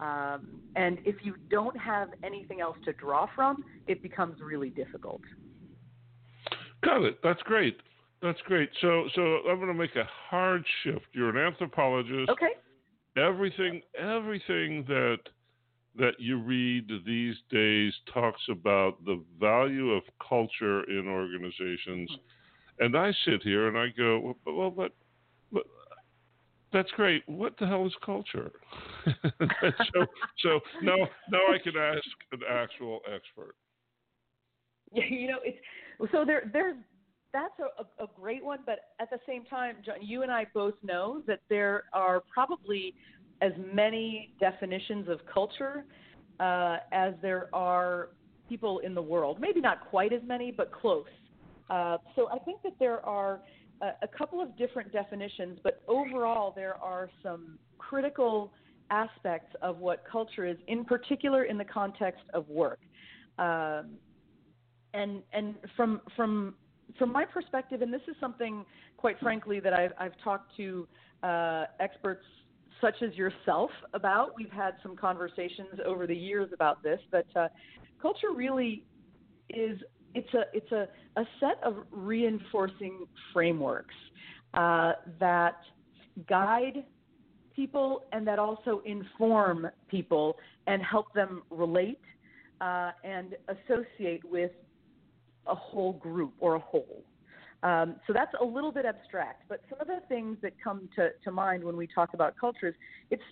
Um, 0.00 0.60
and 0.76 0.98
if 1.04 1.16
you 1.22 1.34
don't 1.50 1.76
have 1.76 2.10
anything 2.22 2.60
else 2.60 2.76
to 2.84 2.92
draw 2.92 3.26
from, 3.34 3.64
it 3.86 4.02
becomes 4.02 4.40
really 4.40 4.70
difficult. 4.70 5.22
Got 6.84 7.02
it. 7.02 7.18
That's 7.22 7.42
great. 7.42 7.78
That's 8.22 8.40
great. 8.42 8.70
So, 8.80 9.08
so 9.14 9.22
I'm 9.48 9.56
going 9.56 9.68
to 9.68 9.74
make 9.74 9.96
a 9.96 10.08
hard 10.28 10.64
shift. 10.82 11.06
You're 11.12 11.30
an 11.30 11.36
anthropologist. 11.36 12.30
Okay. 12.30 12.52
Everything, 13.16 13.82
everything 13.98 14.84
that 14.86 15.18
that 15.98 16.14
you 16.18 16.38
read 16.38 16.88
these 17.04 17.36
days 17.50 17.92
talks 18.12 18.40
about 18.50 19.04
the 19.04 19.22
value 19.40 19.90
of 19.90 20.02
culture 20.26 20.84
in 20.84 21.08
organizations, 21.08 22.10
hmm. 22.10 22.84
and 22.84 22.96
I 22.96 23.12
sit 23.24 23.42
here 23.42 23.68
and 23.68 23.76
I 23.76 23.88
go, 23.96 24.36
well, 24.46 24.56
well 24.56 24.70
but, 24.70 24.92
but 25.52 25.64
that's 26.72 26.90
great. 26.92 27.22
What 27.26 27.54
the 27.58 27.66
hell 27.66 27.86
is 27.86 27.94
culture? 28.04 28.50
so, 29.06 30.06
so 30.38 30.60
now, 30.82 30.96
now 31.30 31.40
I 31.48 31.58
can 31.62 31.76
ask 31.76 32.04
an 32.32 32.40
actual 32.48 33.00
expert. 33.12 33.54
Yeah, 34.92 35.04
you 35.10 35.28
know, 35.28 35.38
it's 35.44 35.58
so 36.12 36.24
there. 36.24 36.50
There's 36.52 36.76
that's 37.32 37.54
a, 37.60 38.02
a, 38.02 38.06
great 38.18 38.42
one, 38.42 38.60
but 38.64 38.78
at 39.00 39.10
the 39.10 39.18
same 39.26 39.44
time, 39.44 39.76
John, 39.84 39.96
you 40.00 40.22
and 40.22 40.32
I 40.32 40.46
both 40.54 40.74
know 40.82 41.22
that 41.26 41.40
there 41.50 41.84
are 41.92 42.22
probably 42.32 42.94
as 43.40 43.52
many 43.72 44.32
definitions 44.40 45.08
of 45.08 45.20
culture 45.32 45.84
uh, 46.40 46.78
as 46.92 47.14
there 47.22 47.48
are 47.52 48.10
people 48.48 48.78
in 48.80 48.94
the 48.94 49.02
world. 49.02 49.38
Maybe 49.40 49.60
not 49.60 49.88
quite 49.88 50.12
as 50.12 50.22
many, 50.26 50.50
but 50.50 50.72
close. 50.72 51.06
Uh, 51.70 51.98
so 52.16 52.28
I 52.30 52.38
think 52.38 52.62
that 52.62 52.72
there 52.78 53.04
are 53.04 53.40
a, 53.82 53.90
a 54.02 54.08
couple 54.08 54.40
of 54.40 54.56
different 54.56 54.92
definitions, 54.92 55.58
but 55.62 55.82
overall, 55.86 56.52
there 56.54 56.76
are 56.76 57.10
some 57.22 57.58
critical 57.76 58.52
aspects 58.90 59.54
of 59.60 59.78
what 59.78 60.04
culture 60.10 60.46
is, 60.46 60.56
in 60.66 60.84
particular 60.84 61.44
in 61.44 61.58
the 61.58 61.64
context 61.64 62.22
of 62.32 62.48
work. 62.48 62.80
Um, 63.38 63.96
and 64.94 65.22
and 65.32 65.54
from 65.76 66.00
from 66.16 66.54
from 66.98 67.12
my 67.12 67.24
perspective, 67.24 67.82
and 67.82 67.92
this 67.92 68.00
is 68.08 68.16
something, 68.18 68.64
quite 68.96 69.20
frankly, 69.20 69.60
that 69.60 69.74
I've, 69.74 69.92
I've 69.98 70.18
talked 70.24 70.56
to 70.56 70.88
uh, 71.22 71.64
experts 71.80 72.24
such 72.80 72.96
as 73.02 73.14
yourself 73.14 73.70
about. 73.94 74.34
We've 74.36 74.50
had 74.50 74.74
some 74.82 74.96
conversations 74.96 75.80
over 75.84 76.06
the 76.06 76.16
years 76.16 76.50
about 76.52 76.82
this, 76.82 77.00
but 77.10 77.26
uh, 77.36 77.48
culture 78.00 78.32
really 78.34 78.84
is 79.50 79.78
it's 80.14 80.32
a 80.34 80.42
it's 80.52 80.72
a, 80.72 80.88
a 81.16 81.24
set 81.40 81.62
of 81.62 81.84
reinforcing 81.90 83.06
frameworks 83.32 83.94
uh, 84.54 84.92
that 85.20 85.56
guide 86.28 86.84
people 87.54 88.04
and 88.12 88.26
that 88.26 88.38
also 88.38 88.82
inform 88.84 89.66
people 89.88 90.36
and 90.66 90.82
help 90.82 91.12
them 91.14 91.42
relate 91.50 92.00
uh, 92.60 92.92
and 93.04 93.34
associate 93.48 94.22
with 94.24 94.52
a 95.46 95.54
whole 95.54 95.94
group 95.94 96.32
or 96.40 96.54
a 96.54 96.60
whole. 96.60 97.02
Um, 97.62 97.96
so 98.06 98.12
that's 98.12 98.32
a 98.40 98.44
little 98.44 98.70
bit 98.70 98.84
abstract, 98.84 99.42
but 99.48 99.62
some 99.68 99.80
of 99.80 99.88
the 99.88 100.00
things 100.08 100.36
that 100.42 100.52
come 100.62 100.88
to, 100.94 101.08
to 101.24 101.30
mind 101.32 101.64
when 101.64 101.76
we 101.76 101.88
talk 101.92 102.10
about 102.14 102.34
cultures, 102.40 102.74
it's 103.10 103.22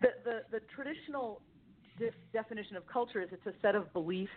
the, 0.00 0.08
the, 0.24 0.40
the 0.50 0.60
traditional 0.74 1.42
def- 1.98 2.14
definition 2.32 2.76
of 2.76 2.86
culture 2.86 3.20
is 3.20 3.28
it's 3.32 3.46
a 3.46 3.52
set 3.60 3.74
of 3.74 3.92
beliefs, 3.92 4.32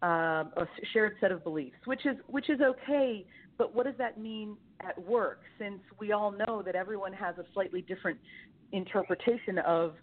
um, 0.00 0.52
a 0.56 0.66
shared 0.92 1.16
set 1.20 1.32
of 1.32 1.44
beliefs, 1.44 1.76
which 1.84 2.06
is 2.06 2.16
which 2.28 2.48
is 2.48 2.60
okay. 2.60 3.26
But 3.58 3.74
what 3.74 3.84
does 3.86 3.94
that 3.98 4.18
mean 4.18 4.56
at 4.86 4.98
work? 5.02 5.40
Since 5.58 5.80
we 5.98 6.12
all 6.12 6.30
know 6.30 6.62
that 6.64 6.74
everyone 6.74 7.12
has 7.12 7.36
a 7.38 7.44
slightly 7.52 7.82
different 7.82 8.18
interpretation 8.72 9.58
of 9.58 9.94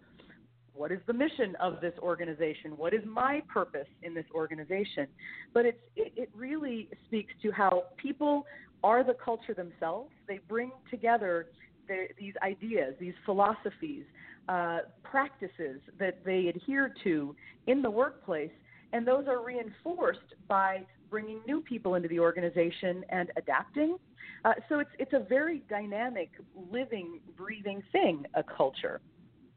what 0.76 0.92
is 0.92 1.00
the 1.06 1.14
mission 1.14 1.56
of 1.60 1.82
this 1.82 1.94
organization? 2.00 2.72
What 2.78 2.94
is 2.94 3.02
my 3.06 3.42
purpose 3.48 3.88
in 4.02 4.14
this 4.14 4.26
organization? 4.34 5.08
But 5.54 5.66
it's, 5.66 5.80
it, 5.96 6.14
it 6.16 6.30
really 6.36 6.90
speaks 7.08 7.34
to 7.44 7.52
how 7.52 7.84
people 7.98 8.46
are 8.84 9.04
the 9.04 9.16
culture 9.24 9.54
themselves. 9.54 10.12
They 10.28 10.40
bring 10.48 10.72
together 10.90 11.48
the, 11.88 12.08
these 12.20 12.34
ideas, 12.44 12.96
these 13.00 13.14
philosophies, 13.26 14.04
uh, 14.50 14.80
practices 15.04 15.80
that 16.00 16.20
they 16.26 16.48
adhere 16.48 16.94
to 17.04 17.36
in 17.68 17.82
the 17.82 17.90
workplace, 17.90 18.52
and 18.92 19.08
those 19.08 19.26
are 19.28 19.44
reinforced 19.44 20.20
by 20.48 20.86
bringing 21.10 21.40
new 21.48 21.62
people 21.62 21.96
into 21.96 22.08
the 22.10 22.20
organization 22.20 23.06
and 23.10 23.32
adapting. 23.38 23.98
Uh, 24.44 24.54
so 24.68 24.80
it's 24.80 24.90
it's 25.00 25.14
a 25.14 25.26
very 25.30 25.64
dynamic, 25.70 26.32
living, 26.72 27.20
breathing 27.38 27.82
thing, 27.92 28.26
a 28.34 28.44
culture. 28.44 29.00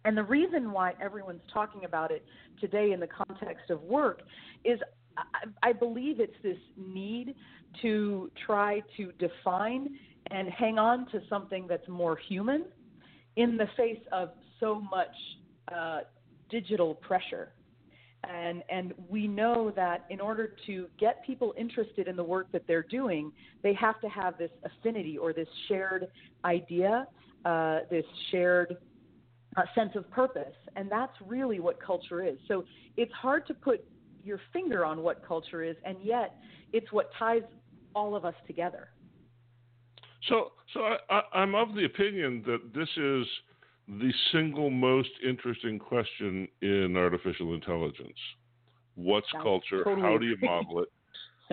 And 0.06 0.16
the 0.16 0.22
reason 0.22 0.70
why 0.70 0.94
everyone's 1.02 1.42
talking 1.52 1.84
about 1.84 2.12
it 2.12 2.24
today 2.60 2.92
in 2.92 3.00
the 3.00 3.08
context 3.08 3.70
of 3.70 3.82
work 3.82 4.22
is 4.64 4.78
I, 5.16 5.24
I 5.70 5.72
believe 5.72 6.20
it's 6.20 6.36
this 6.44 6.56
need 6.76 7.34
to 7.82 8.30
try 8.46 8.82
to 8.96 9.10
define 9.18 9.98
and 10.30 10.48
hang 10.48 10.78
on 10.78 11.06
to 11.10 11.20
something 11.28 11.66
that's 11.68 11.88
more 11.88 12.16
human 12.28 12.66
in 13.34 13.56
the 13.56 13.66
face 13.76 13.98
of 14.12 14.30
so 14.60 14.80
much 14.80 15.08
uh, 15.74 16.00
digital 16.50 16.94
pressure. 16.94 17.52
And, 18.22 18.62
and 18.70 18.94
we 19.08 19.26
know 19.26 19.72
that 19.74 20.04
in 20.08 20.20
order 20.20 20.54
to 20.66 20.86
get 21.00 21.24
people 21.26 21.52
interested 21.58 22.06
in 22.06 22.14
the 22.14 22.24
work 22.24 22.52
that 22.52 22.62
they're 22.68 22.82
doing, 22.84 23.32
they 23.64 23.74
have 23.74 24.00
to 24.02 24.08
have 24.08 24.38
this 24.38 24.50
affinity 24.64 25.18
or 25.18 25.32
this 25.32 25.48
shared 25.66 26.06
idea, 26.44 27.08
uh, 27.44 27.80
this 27.90 28.04
shared 28.30 28.76
uh, 29.56 29.62
sense 29.74 29.92
of 29.94 30.10
purpose. 30.10 30.54
And 30.76 30.90
that's 30.90 31.12
really 31.26 31.60
what 31.60 31.80
culture 31.80 32.24
is. 32.24 32.36
So 32.48 32.64
it's 32.96 33.12
hard 33.12 33.46
to 33.46 33.54
put 33.54 33.84
your 34.24 34.40
finger 34.52 34.84
on 34.84 35.02
what 35.02 35.26
culture 35.26 35.62
is, 35.62 35.76
and 35.84 35.96
yet 36.02 36.36
it's 36.72 36.92
what 36.92 37.10
ties 37.18 37.42
all 37.94 38.16
of 38.16 38.24
us 38.24 38.34
together. 38.46 38.88
So, 40.28 40.52
so 40.74 40.80
I, 41.08 41.22
am 41.34 41.54
of 41.54 41.74
the 41.74 41.84
opinion 41.84 42.42
that 42.46 42.74
this 42.74 42.88
is 42.96 43.26
the 43.88 44.12
single 44.32 44.70
most 44.70 45.10
interesting 45.26 45.78
question 45.78 46.48
in 46.60 46.96
artificial 46.96 47.54
intelligence. 47.54 48.18
What's 48.96 49.28
That's 49.32 49.44
culture? 49.44 49.84
Totally 49.84 50.02
How 50.02 50.18
do 50.18 50.26
you 50.26 50.36
model 50.42 50.80
it? 50.82 50.88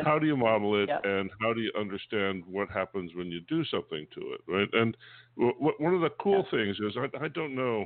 How 0.04 0.18
do 0.18 0.26
you 0.26 0.36
model 0.36 0.82
it, 0.82 0.90
yep. 0.90 1.02
and 1.04 1.30
how 1.42 1.54
do 1.54 1.62
you 1.62 1.72
understand 1.80 2.44
what 2.48 2.70
happens 2.70 3.12
when 3.16 3.32
you 3.32 3.42
do 3.42 3.64
something 3.66 4.08
to 4.16 4.22
it? 4.34 4.42
Right, 4.48 4.68
and 4.74 4.98
w- 5.38 5.74
one 5.78 5.94
of 5.94 6.02
the 6.02 6.10
cool 6.20 6.38
yep. 6.38 6.52
things 6.52 6.78
is 6.80 6.98
I, 6.98 7.26
I 7.26 7.28
don't 7.28 7.56
know 7.56 7.86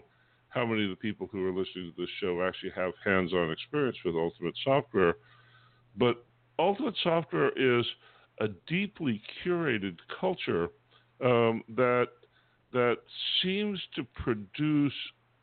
how 0.50 0.66
many 0.66 0.86
of 0.86 0.90
the 0.90 0.96
people 0.96 1.28
who 1.32 1.46
are 1.46 1.52
listening 1.52 1.94
to 1.96 2.02
this 2.02 2.10
show 2.22 2.42
actually 2.42 2.72
have 2.76 2.94
hands-on 3.04 3.52
experience 3.52 3.98
with 4.06 4.16
Ultimate 4.16 4.56
Software, 4.64 5.16
but 5.98 6.26
Ultimate 6.58 6.96
Software 7.04 7.52
is 7.58 7.86
a 8.40 8.48
deeply 8.68 9.22
curated 9.44 9.98
culture 10.20 10.70
um, 11.24 11.64
that 11.76 12.08
that 12.74 12.98
seems 13.42 13.80
to 13.96 14.04
produce 14.04 14.94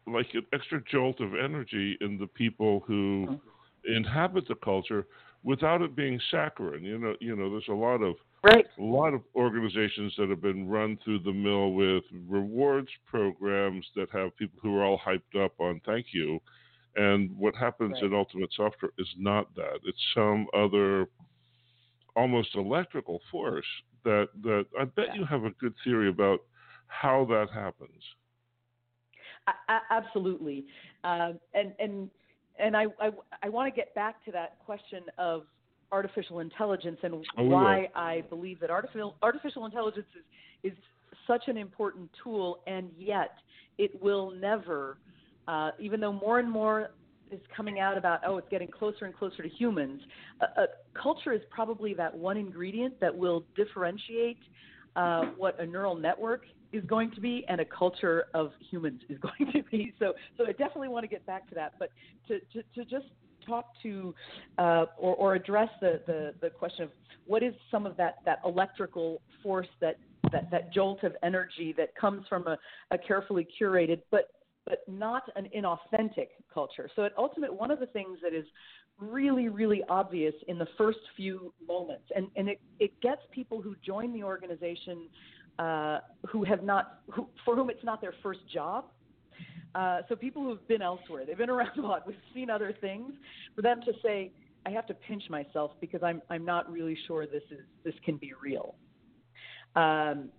like 0.06 0.26
an 0.34 0.44
extra 0.52 0.82
jolt 0.90 1.20
of 1.20 1.34
energy 1.34 1.96
in 2.00 2.18
the 2.18 2.26
people 2.26 2.82
who 2.86 3.26
mm-hmm. 3.28 3.96
inhabit 3.96 4.46
the 4.46 4.54
culture 4.56 5.06
without 5.44 5.82
it 5.82 5.94
being 5.94 6.20
saccharine. 6.30 6.82
You 6.82 6.98
know, 6.98 7.14
you 7.20 7.36
know, 7.36 7.50
there's 7.50 7.68
a 7.68 7.72
lot 7.72 8.02
of 8.02 8.16
right. 8.42 8.66
a 8.78 8.82
lot 8.82 9.14
of 9.14 9.20
organizations 9.36 10.14
that 10.18 10.30
have 10.30 10.42
been 10.42 10.66
run 10.68 10.98
through 11.04 11.20
the 11.20 11.32
mill 11.32 11.72
with 11.72 12.02
rewards 12.28 12.88
programs 13.06 13.86
that 13.94 14.08
have 14.10 14.36
people 14.36 14.58
who 14.62 14.76
are 14.76 14.84
all 14.84 15.00
hyped 15.06 15.42
up 15.42 15.52
on 15.60 15.80
thank 15.86 16.06
you. 16.12 16.40
And 16.96 17.36
what 17.36 17.54
happens 17.56 17.94
right. 17.94 18.04
in 18.04 18.14
Ultimate 18.14 18.50
Software 18.54 18.92
is 18.98 19.08
not 19.18 19.54
that. 19.56 19.80
It's 19.84 19.98
some 20.14 20.46
other 20.56 21.06
almost 22.16 22.54
electrical 22.54 23.20
force 23.30 23.66
that 24.04 24.28
that 24.42 24.66
I 24.80 24.84
bet 24.84 25.06
yeah. 25.08 25.14
you 25.16 25.24
have 25.26 25.44
a 25.44 25.50
good 25.50 25.74
theory 25.84 26.08
about 26.08 26.40
how 26.86 27.26
that 27.30 27.48
happens. 27.52 28.02
I, 29.46 29.80
absolutely, 29.90 30.64
uh, 31.02 31.32
and 31.52 31.74
and 31.78 32.10
and 32.58 32.76
I, 32.76 32.84
I, 33.00 33.10
I 33.42 33.48
want 33.48 33.72
to 33.72 33.76
get 33.76 33.94
back 33.94 34.24
to 34.24 34.32
that 34.32 34.58
question 34.64 35.02
of 35.18 35.42
artificial 35.92 36.40
intelligence 36.40 36.98
and 37.02 37.14
oh, 37.14 37.44
why 37.44 37.88
I 37.94 38.22
believe 38.28 38.60
that 38.60 38.70
artificial 38.70 39.16
artificial 39.22 39.66
intelligence 39.66 40.06
is 40.62 40.72
is 40.72 40.78
such 41.26 41.44
an 41.46 41.56
important 41.56 42.10
tool, 42.22 42.60
and 42.66 42.90
yet 42.98 43.32
it 43.78 44.02
will 44.02 44.32
never, 44.32 44.98
uh, 45.48 45.70
even 45.78 46.00
though 46.00 46.12
more 46.12 46.38
and 46.38 46.50
more 46.50 46.90
is 47.30 47.40
coming 47.56 47.80
out 47.80 47.96
about 47.96 48.20
oh 48.26 48.36
it's 48.38 48.48
getting 48.50 48.68
closer 48.68 49.04
and 49.04 49.14
closer 49.14 49.42
to 49.42 49.48
humans. 49.48 50.00
Uh, 50.40 50.62
uh, 50.62 50.66
culture 51.00 51.32
is 51.32 51.42
probably 51.50 51.94
that 51.94 52.14
one 52.14 52.36
ingredient 52.36 52.98
that 53.00 53.14
will 53.14 53.44
differentiate 53.56 54.38
uh, 54.96 55.22
what 55.36 55.58
a 55.60 55.66
neural 55.66 55.94
network 55.94 56.42
is 56.74 56.84
going 56.84 57.10
to 57.12 57.20
be 57.20 57.44
and 57.48 57.60
a 57.60 57.64
culture 57.64 58.24
of 58.34 58.50
humans 58.70 59.00
is 59.08 59.18
going 59.38 59.52
to 59.52 59.62
be. 59.70 59.92
So, 59.98 60.12
so 60.36 60.44
I 60.44 60.52
definitely 60.52 60.88
want 60.88 61.04
to 61.04 61.08
get 61.08 61.24
back 61.26 61.48
to 61.48 61.54
that. 61.54 61.74
But 61.78 61.90
to, 62.28 62.40
to, 62.52 62.62
to 62.74 62.84
just 62.84 63.06
talk 63.46 63.66
to 63.82 64.14
uh, 64.58 64.86
or, 64.98 65.14
or 65.16 65.34
address 65.34 65.68
the, 65.80 66.00
the, 66.06 66.34
the 66.40 66.50
question 66.50 66.84
of 66.84 66.90
what 67.26 67.42
is 67.42 67.54
some 67.70 67.86
of 67.86 67.96
that, 67.96 68.16
that 68.24 68.40
electrical 68.44 69.20
force 69.42 69.68
that, 69.80 69.98
that, 70.32 70.50
that 70.50 70.72
jolt 70.72 71.02
of 71.04 71.14
energy 71.22 71.74
that 71.76 71.94
comes 71.94 72.26
from 72.28 72.46
a, 72.46 72.58
a 72.90 72.98
carefully 72.98 73.46
curated 73.60 74.00
but 74.10 74.28
but 74.66 74.78
not 74.88 75.24
an 75.36 75.48
inauthentic 75.54 76.28
culture. 76.52 76.88
So 76.96 77.04
at 77.04 77.12
Ultimate, 77.18 77.52
one 77.52 77.70
of 77.70 77.80
the 77.80 77.86
things 77.86 78.18
that 78.22 78.32
is 78.32 78.46
really, 78.98 79.48
really 79.48 79.82
obvious 79.88 80.34
in 80.48 80.58
the 80.58 80.68
first 80.78 81.00
few 81.16 81.52
moments, 81.66 82.04
and, 82.14 82.28
and 82.36 82.48
it, 82.48 82.60
it 82.78 82.98
gets 83.00 83.20
people 83.30 83.60
who 83.60 83.74
join 83.84 84.12
the 84.12 84.22
organization 84.22 85.08
uh, 85.58 85.98
who 86.28 86.44
have 86.44 86.62
not, 86.62 87.00
who, 87.10 87.28
for 87.44 87.54
whom 87.54 87.70
it's 87.70 87.84
not 87.84 88.00
their 88.00 88.14
first 88.22 88.40
job, 88.52 88.86
uh, 89.74 90.02
so 90.08 90.14
people 90.14 90.42
who've 90.42 90.66
been 90.68 90.82
elsewhere, 90.82 91.24
they've 91.26 91.38
been 91.38 91.50
around 91.58 91.78
a 91.78 91.82
lot, 91.82 92.06
we've 92.06 92.16
seen 92.32 92.50
other 92.50 92.74
things. 92.80 93.12
For 93.54 93.62
them 93.62 93.80
to 93.84 93.92
say, 94.02 94.32
"I 94.66 94.70
have 94.70 94.86
to 94.86 94.94
pinch 94.94 95.24
myself 95.30 95.72
because 95.80 96.02
I'm 96.02 96.22
I'm 96.30 96.44
not 96.44 96.70
really 96.70 96.96
sure 97.06 97.26
this 97.26 97.42
is 97.50 97.60
this 97.84 97.94
can 98.04 98.16
be 98.16 98.32
real." 98.40 98.74
Um, 99.76 100.30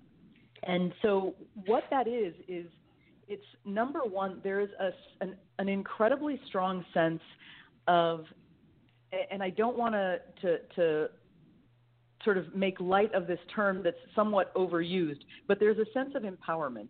and 0.64 0.94
so 1.02 1.36
what 1.66 1.84
that 1.92 2.08
is 2.08 2.34
is 2.48 2.66
it's 3.28 3.46
number 3.66 4.00
one. 4.00 4.40
There 4.44 4.60
is 4.62 4.70
a 4.80 4.92
an, 5.22 5.36
an 5.60 5.70
incredibly 5.70 6.40
strong 6.48 6.86
sense 6.94 7.22
of, 7.88 8.26
and 9.32 9.44
I 9.44 9.50
don't 9.50 9.78
want 9.78 9.96
to 9.96 10.20
to 10.42 10.58
to 10.76 11.10
sort 12.26 12.38
of 12.38 12.54
make 12.54 12.80
light 12.82 13.14
of 13.14 13.28
this 13.28 13.40
term 13.56 13.82
that's 13.84 13.98
somewhat 14.16 14.54
overused, 14.56 15.22
but 15.48 15.60
there's 15.60 15.78
a 15.78 15.90
sense 15.94 16.14
of 16.16 16.24
empowerment 16.24 16.90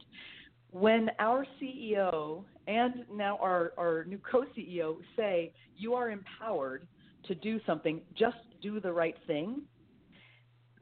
when 0.76 1.10
our 1.20 1.46
CEO 1.62 2.44
and 2.68 3.06
now 3.10 3.38
our, 3.42 3.72
our 3.78 4.04
new 4.06 4.20
co 4.30 4.44
CEO 4.58 4.98
say, 5.16 5.54
you 5.78 5.94
are 5.94 6.12
empowered 6.12 6.86
to 7.28 7.36
do 7.36 7.62
something, 7.66 8.02
just 8.14 8.36
do 8.62 8.82
the 8.82 8.92
right 8.92 9.16
thing, 9.26 9.62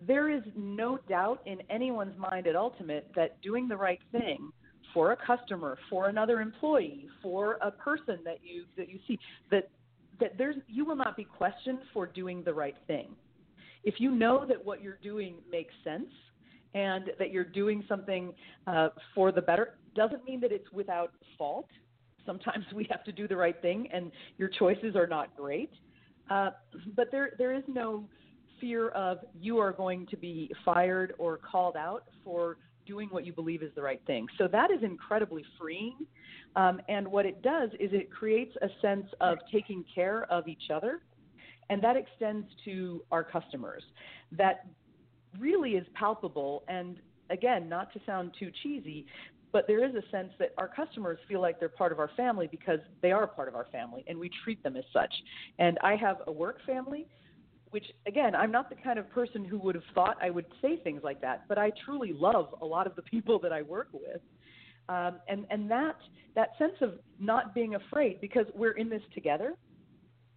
there 0.02 0.32
is 0.32 0.42
no 0.58 0.98
doubt 1.08 1.42
in 1.46 1.60
anyone's 1.70 2.18
mind 2.18 2.48
at 2.48 2.56
Ultimate 2.56 3.12
that 3.16 3.40
doing 3.44 3.68
the 3.68 3.78
right 3.78 4.00
thing 4.12 4.52
for 4.96 5.12
a 5.12 5.16
customer, 5.16 5.78
for 5.92 6.10
another 6.10 6.42
employee, 6.42 7.08
for 7.22 7.60
a 7.62 7.70
person 7.70 8.18
that 8.26 8.40
you 8.44 8.66
that 8.76 8.90
you 8.90 8.98
see 9.08 9.20
that 9.52 9.70
that 10.20 10.40
there's 10.40 10.56
you 10.68 10.86
will 10.86 10.96
not 10.96 11.16
be 11.16 11.24
questioned 11.24 11.80
for 11.94 12.08
doing 12.08 12.42
the 12.44 12.54
right 12.54 12.76
thing. 12.88 13.16
If 13.84 13.96
you 14.00 14.12
know 14.12 14.46
that 14.46 14.64
what 14.64 14.82
you're 14.82 15.00
doing 15.02 15.36
makes 15.52 15.74
sense 15.84 16.10
and 16.74 17.12
that 17.20 17.32
you're 17.32 17.44
doing 17.44 17.84
something 17.88 18.34
uh, 18.68 18.90
for 19.14 19.32
the 19.32 19.42
better, 19.42 19.76
doesn't 19.96 20.24
mean 20.26 20.40
that 20.42 20.52
it's 20.52 20.72
without 20.72 21.12
fault. 21.38 21.68
Sometimes 22.26 22.66
we 22.74 22.88
have 22.90 23.04
to 23.04 23.12
do 23.12 23.28
the 23.28 23.36
right 23.36 23.62
thing, 23.62 23.88
and 23.94 24.12
your 24.38 24.50
choices 24.50 24.96
are 24.96 25.08
not 25.08 25.36
great. 25.36 25.72
Uh, 26.30 26.52
but 26.96 27.12
there, 27.12 27.32
there 27.38 27.54
is 27.54 27.64
no 27.68 28.06
fear 28.62 28.90
of 28.90 29.20
you 29.40 29.58
are 29.58 29.74
going 29.74 30.08
to 30.08 30.18
be 30.18 30.50
fired 30.64 31.14
or 31.18 31.38
called 31.38 31.76
out 31.76 32.06
for 32.24 32.58
doing 32.86 33.10
what 33.10 33.26
you 33.26 33.34
believe 33.34 33.62
is 33.62 33.72
the 33.76 33.82
right 33.82 34.02
thing. 34.08 34.26
So 34.38 34.48
that 34.48 34.72
is 34.72 34.84
incredibly 34.84 35.44
freeing. 35.60 36.06
Um, 36.56 36.80
and 36.88 37.08
what 37.08 37.26
it 37.26 37.42
does 37.42 37.70
is 37.80 37.90
it 37.94 38.12
creates 38.12 38.56
a 38.62 38.68
sense 38.82 39.06
of 39.20 39.38
taking 39.52 39.84
care 39.94 40.24
of 40.32 40.48
each 40.48 40.70
other, 40.74 41.02
and 41.74 41.82
that 41.82 41.98
extends 41.98 42.46
to 42.66 43.04
our 43.12 43.24
customers. 43.24 43.82
That 44.32 44.68
really 45.40 45.72
is 45.72 45.88
palpable. 45.96 46.64
And 46.68 46.98
again, 47.32 47.68
not 47.68 47.92
to 47.94 48.00
sound 48.06 48.36
too 48.40 48.52
cheesy, 48.62 49.08
but 49.52 49.66
there 49.66 49.84
is 49.84 49.96
a 49.96 50.08
sense 50.12 50.32
that 50.38 50.50
our 50.60 50.68
customers 50.68 51.18
feel 51.28 51.42
like 51.42 51.60
they're 51.60 51.70
part 51.70 51.92
of 51.92 51.98
our 51.98 52.12
family 52.16 52.46
because 52.46 52.78
they 53.02 53.12
are 53.12 53.26
part 53.26 53.48
of 53.48 53.56
our 53.56 53.66
family 53.72 54.06
and 54.08 54.20
we 54.20 54.30
treat 54.44 54.62
them 54.62 54.78
as 54.78 54.84
such. 54.94 55.12
And 55.58 55.80
I 55.84 55.96
have 55.96 56.18
a 56.28 56.32
work 56.32 56.60
family, 56.64 57.08
which 57.72 57.86
again, 58.06 58.36
I'm 58.36 58.52
not 58.52 58.70
the 58.70 58.76
kind 58.76 59.00
of 59.00 59.10
person 59.10 59.44
who 59.44 59.58
would 59.58 59.74
have 59.74 59.84
thought 59.96 60.18
I 60.22 60.30
would 60.30 60.46
say 60.62 60.78
things 60.78 61.02
like 61.04 61.22
that, 61.22 61.48
but 61.50 61.58
I 61.58 61.72
truly 61.86 62.14
love 62.14 62.54
a 62.62 62.66
lot 62.66 62.86
of 62.86 62.96
the 62.96 63.02
people 63.02 63.40
that 63.40 63.52
I 63.52 63.64
work 63.64 63.88
with. 63.94 64.22
Um, 64.90 65.16
and 65.28 65.48
and 65.50 65.72
that 65.72 65.96
that 66.36 66.50
sense 66.60 66.76
of 66.82 67.00
not 67.20 67.56
being 67.56 67.74
afraid 67.74 68.22
because 68.22 68.46
we're 68.54 68.74
in 68.74 68.90
this 68.90 69.02
together. 69.16 69.56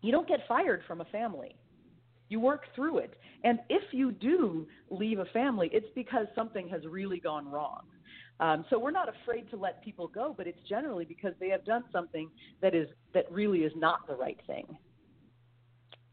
You 0.07 0.13
don't 0.13 0.29
get 0.29 0.39
fired 0.47 0.83
from 0.87 1.01
a 1.01 1.05
family. 1.07 1.57
You 2.29 2.39
work 2.39 2.63
through 2.77 2.99
it. 2.99 3.15
And 3.43 3.59
if 3.69 3.83
you 3.93 4.13
do 4.13 4.65
leave 4.89 5.19
a 5.19 5.25
family, 5.27 5.69
it's 5.73 5.89
because 5.97 6.27
something 6.33 6.69
has 6.69 6.83
really 6.87 7.19
gone 7.19 7.51
wrong. 7.51 7.81
Um, 8.39 8.65
so 8.71 8.79
we're 8.79 8.93
not 8.93 9.09
afraid 9.09 9.51
to 9.51 9.57
let 9.57 9.83
people 9.83 10.07
go, 10.07 10.33
but 10.37 10.47
it's 10.47 10.61
generally 10.69 11.05
because 11.05 11.33
they 11.41 11.49
have 11.49 11.65
done 11.65 11.83
something 11.91 12.31
that 12.63 12.73
is 12.73 12.87
that 13.15 13.25
really 13.33 13.61
is 13.61 13.73
not 13.75 14.07
the 14.07 14.15
right 14.15 14.39
thing. 14.47 14.65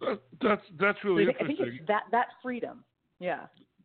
That, 0.02 0.20
that's 0.42 0.64
that's 0.80 0.98
really 1.04 1.26
so 1.26 1.30
interesting. 1.30 1.58
I 1.60 1.64
think 1.66 1.80
it's 1.82 1.88
that 1.88 2.04
that 2.10 2.28
freedom. 2.42 2.84
Yeah. 3.20 3.42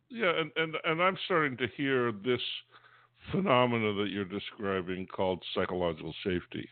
Yeah, 0.08 0.32
and, 0.40 0.50
and 0.56 0.74
and 0.84 1.02
I'm 1.02 1.18
starting 1.26 1.58
to 1.58 1.66
hear 1.76 2.12
this 2.12 2.40
phenomena 3.30 3.92
that 3.92 4.08
you're 4.08 4.24
describing 4.24 5.06
called 5.06 5.44
psychological 5.54 6.14
safety. 6.24 6.66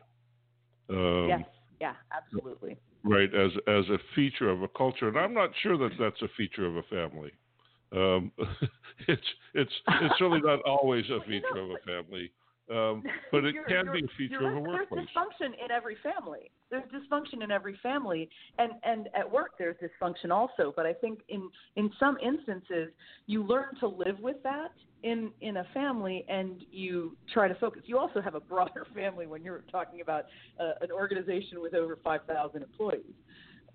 Um, 0.88 1.26
yes. 1.28 1.40
Yeah. 1.82 1.92
Absolutely. 2.16 2.78
Right, 3.08 3.32
as 3.32 3.52
as 3.68 3.88
a 3.88 3.98
feature 4.16 4.50
of 4.50 4.62
a 4.62 4.68
culture, 4.68 5.06
and 5.06 5.16
I'm 5.16 5.32
not 5.32 5.50
sure 5.62 5.78
that 5.78 5.92
that's 5.98 6.20
a 6.22 6.28
feature 6.36 6.66
of 6.66 6.76
a 6.76 6.82
family. 6.84 7.30
Um, 7.92 8.32
it's 9.08 9.22
it's 9.54 9.72
it's 10.02 10.14
certainly 10.18 10.40
not 10.42 10.60
always 10.62 11.04
a 11.10 11.20
feature 11.20 11.56
of 11.56 11.70
a 11.70 11.78
family, 11.86 12.32
um, 12.70 13.02
but 13.32 13.44
it 13.44 13.54
can 13.68 13.92
be 13.92 14.04
a 14.04 14.08
feature 14.18 14.48
of 14.48 14.56
a 14.56 14.60
workplace. 14.60 14.88
There's 14.90 15.08
dysfunction 15.08 15.64
in 15.64 15.70
every 15.70 15.96
family. 16.02 16.50
There's 16.70 16.84
dysfunction 16.84 17.44
in 17.44 17.50
every 17.50 17.78
family, 17.82 18.28
and 18.58 18.72
and 18.82 19.08
at 19.14 19.30
work 19.30 19.52
there's 19.58 19.76
dysfunction 19.76 20.30
also. 20.30 20.72
But 20.74 20.86
I 20.86 20.92
think 20.92 21.20
in 21.28 21.48
in 21.76 21.90
some 21.98 22.16
instances 22.22 22.88
you 23.26 23.44
learn 23.44 23.76
to 23.80 23.88
live 23.88 24.18
with 24.20 24.42
that 24.42 24.72
in 25.02 25.30
in 25.40 25.58
a 25.58 25.66
family, 25.72 26.24
and 26.28 26.64
you 26.70 27.16
try 27.32 27.48
to 27.48 27.54
focus. 27.56 27.82
You 27.86 27.98
also 27.98 28.20
have 28.20 28.34
a 28.34 28.40
broader 28.40 28.86
family 28.94 29.26
when 29.26 29.42
you're 29.42 29.64
talking 29.70 30.00
about 30.00 30.24
uh, 30.58 30.72
an 30.80 30.90
organization 30.90 31.60
with 31.60 31.74
over 31.74 31.98
5,000 32.02 32.62
employees. 32.62 33.02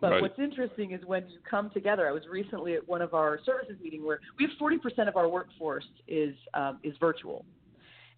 But 0.02 0.14
right. 0.14 0.22
what's 0.22 0.40
interesting 0.40 0.94
is 0.94 1.06
when 1.06 1.30
you 1.30 1.38
come 1.48 1.70
together. 1.70 2.10
I 2.10 2.12
was 2.12 2.24
recently 2.30 2.74
at 2.74 2.88
one 2.88 3.04
of 3.04 3.14
our 3.14 3.40
services 3.46 3.76
meeting 3.82 4.04
where 4.04 4.20
we 4.40 4.48
have 4.48 4.58
40% 4.60 5.08
of 5.08 5.16
our 5.16 5.30
workforce 5.30 5.86
is 6.08 6.36
um, 6.56 6.80
is 6.84 6.96
virtual, 7.00 7.46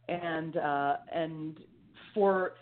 and 0.08 0.58
uh, 0.58 0.96
and 1.14 1.60
for 2.14 2.54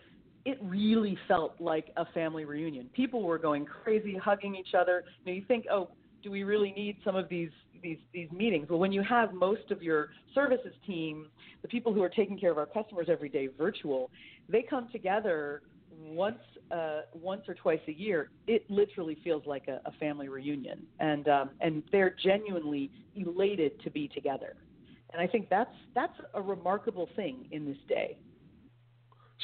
it 0.46 0.58
really 0.62 1.18
felt 1.28 1.56
like 1.60 1.92
a 1.98 2.06
family 2.14 2.46
reunion. 2.46 2.90
People 2.94 3.22
were 3.22 3.38
going 3.38 3.66
crazy, 3.66 4.16
hugging 4.16 4.56
each 4.56 4.74
other. 4.74 5.04
You, 5.24 5.32
know, 5.32 5.36
you 5.40 5.46
think, 5.48 5.66
oh, 5.72 5.90
do 6.24 6.32
we 6.32 6.44
really 6.44 6.72
need 6.72 6.98
some 7.04 7.16
of 7.16 7.30
these 7.30 7.52
these 7.84 7.98
these 8.14 8.32
meetings? 8.32 8.68
Well, 8.70 8.80
when 8.80 8.92
you 8.92 9.04
have 9.04 9.34
most 9.34 9.72
of 9.72 9.82
your 9.82 10.10
services 10.34 10.74
team, 10.86 11.28
the 11.62 11.68
people 11.68 11.94
who 11.94 12.02
are 12.02 12.10
taking 12.10 12.40
care 12.40 12.52
of 12.52 12.58
our 12.58 12.66
customers 12.66 13.08
every 13.10 13.30
day, 13.30 13.50
virtual, 13.58 14.10
they 14.50 14.62
come 14.62 14.88
together 14.92 15.62
once 16.00 16.40
uh, 16.72 17.02
once 17.14 17.42
or 17.48 17.54
twice 17.54 17.82
a 17.88 17.92
year, 17.92 18.30
it 18.48 18.64
literally 18.70 19.18
feels 19.24 19.46
like 19.46 19.68
a, 19.68 19.82
a 19.86 19.92
family 20.00 20.30
reunion, 20.30 20.82
and 21.00 21.28
um, 21.28 21.50
and 21.60 21.84
they're 21.92 22.16
genuinely 22.24 22.90
elated 23.16 23.82
to 23.84 23.90
be 23.90 24.08
together, 24.08 24.56
and 25.14 25.22
I 25.22 25.28
think 25.28 25.50
that's 25.50 25.74
that's 25.96 26.14
a 26.34 26.42
remarkable 26.42 27.10
thing 27.16 27.48
in 27.52 27.66
this 27.66 27.78
day. 27.88 28.18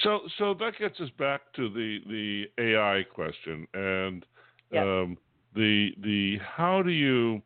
So 0.04 0.22
so 0.38 0.54
that 0.56 0.74
gets 0.80 1.00
us 1.00 1.10
back 1.18 1.42
to 1.56 1.70
the 1.70 2.00
the 2.08 2.46
AI 2.58 3.04
question 3.14 3.68
and 3.74 4.26
yes. 4.72 4.84
um, 4.84 5.18
the 5.56 5.92
the 6.02 6.38
how 6.44 6.82
do 6.82 6.92
you 6.92 7.42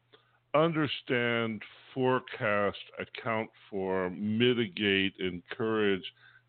understand, 0.54 1.62
forecast, 1.94 2.78
account 3.00 3.50
for, 3.70 4.10
mitigate, 4.10 5.14
encourage 5.20 6.04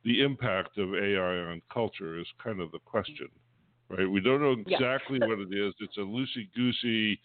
the 0.05 0.23
impact 0.23 0.79
of 0.79 0.95
AI 0.95 1.37
on 1.51 1.63
culture 1.73 2.19
is 2.19 2.27
kind 2.43 2.61
of 2.61 2.73
the 2.73 2.81
question, 2.81 3.29
right? 3.89 4.11
We 4.11 4.21
don't 4.21 4.41
know 4.41 4.53
exactly 4.53 5.19
yeah. 5.21 5.29
what 5.29 5.39
it 5.39 5.55
is. 5.55 5.73
It's 5.79 5.97
a 5.97 6.01
loosey 6.01 6.49
goosey 6.57 7.21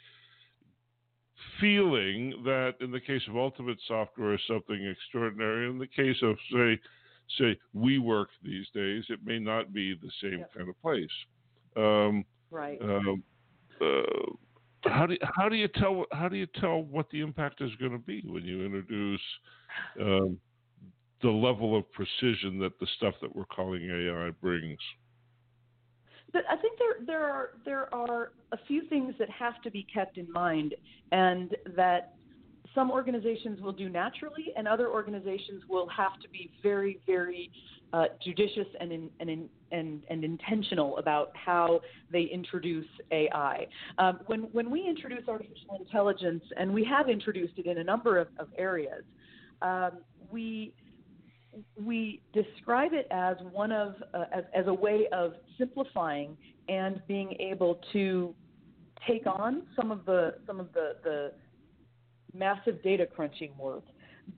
feeling 1.60 2.42
that, 2.44 2.76
in 2.82 2.92
the 2.92 3.00
case 3.00 3.22
of 3.28 3.36
Ultimate 3.36 3.78
Software, 3.88 4.34
is 4.34 4.42
something 4.48 4.86
extraordinary. 4.86 5.70
In 5.70 5.78
the 5.78 5.88
case 5.88 6.18
of 6.24 6.36
say, 6.52 6.80
say 7.38 7.60
WeWork 7.76 8.28
these 8.44 8.68
days, 8.74 9.06
it 9.10 9.20
may 9.24 9.40
not 9.40 9.74
be 9.74 9.96
the 9.96 10.12
same 10.22 10.44
kind 10.56 10.70
of 10.70 10.82
place. 10.82 11.06
Um, 11.76 12.26
right. 12.50 12.82
Um, 12.82 13.24
uh, 13.80 14.90
how 14.90 15.06
do 15.06 15.14
you, 15.14 15.20
how 15.36 15.50
do 15.50 15.56
you 15.56 15.68
tell 15.68 16.06
how 16.12 16.30
do 16.30 16.38
you 16.38 16.48
tell 16.60 16.84
what 16.84 17.10
the 17.12 17.22
impact 17.22 17.62
is 17.62 17.72
going 17.80 17.92
to 17.92 17.98
be 17.98 18.24
when 18.26 18.44
you 18.44 18.64
introduce 18.64 19.22
um, 20.00 20.40
the 21.22 21.30
level 21.30 21.78
of 21.78 21.92
precision 21.92 22.60
that 22.60 22.80
the 22.80 22.88
stuff 22.98 23.16
that 23.22 23.36
we're 23.36 23.46
calling 23.46 23.90
AI 23.90 24.32
brings? 24.42 24.80
But 26.34 26.44
I 26.50 26.58
think 26.58 26.78
there 26.78 27.06
there 27.06 27.24
are 27.24 27.50
there 27.66 27.94
are 27.94 28.32
a 28.52 28.58
few 28.68 28.88
things 28.90 29.14
that 29.20 29.30
have 29.30 29.62
to 29.64 29.72
be 29.72 29.86
kept 29.94 30.18
in 30.18 30.32
mind, 30.32 30.76
and 31.12 31.56
that 31.76 32.14
some 32.78 32.92
organizations 32.92 33.60
will 33.60 33.72
do 33.72 33.90
naturally, 33.90 34.54
and 34.56 34.68
other 34.68 34.90
organizations 34.90 35.64
will 35.68 35.90
have 35.90 36.20
to 36.22 36.30
be 36.30 36.52
very, 36.62 37.00
very 37.08 37.50
uh, 37.92 38.06
judicious 38.24 38.68
and, 38.80 38.92
in, 38.92 39.10
and, 39.20 39.30
in, 39.32 39.50
and, 39.72 40.04
and 40.12 40.24
intentional 40.24 40.96
about 40.98 41.32
how 41.34 41.82
they 42.12 42.22
introduce 42.22 42.86
AI. 43.12 43.66
Um, 43.98 44.20
when, 44.28 44.42
when 44.52 44.70
we 44.70 44.86
introduce 44.88 45.28
artificial 45.28 45.78
intelligence, 45.80 46.44
and 46.56 46.72
we 46.72 46.84
have 46.84 47.10
introduced 47.10 47.54
it 47.58 47.66
in 47.66 47.80
a 47.80 47.84
number 47.84 48.20
of, 48.20 48.28
of 48.38 48.50
areas, 48.60 49.04
um, 49.64 49.92
we 50.30 50.72
we 51.76 52.22
describe 52.34 52.94
it 52.94 53.08
as 53.12 53.38
one 53.52 53.72
of 53.72 53.96
uh, 54.14 54.26
as, 54.34 54.44
as 54.54 54.68
a 54.68 54.74
way 54.74 55.08
of 55.12 55.34
simplifying 55.58 56.38
and 56.70 57.02
being 57.08 57.34
able 57.40 57.80
to 57.94 58.34
take 59.08 59.26
on 59.26 59.64
some 59.76 59.92
of 59.92 60.06
the 60.06 60.36
some 60.46 60.60
of 60.60 60.72
the, 60.74 60.96
the 61.04 61.32
massive 62.34 62.82
data 62.84 63.06
crunching 63.06 63.52
work, 63.58 63.84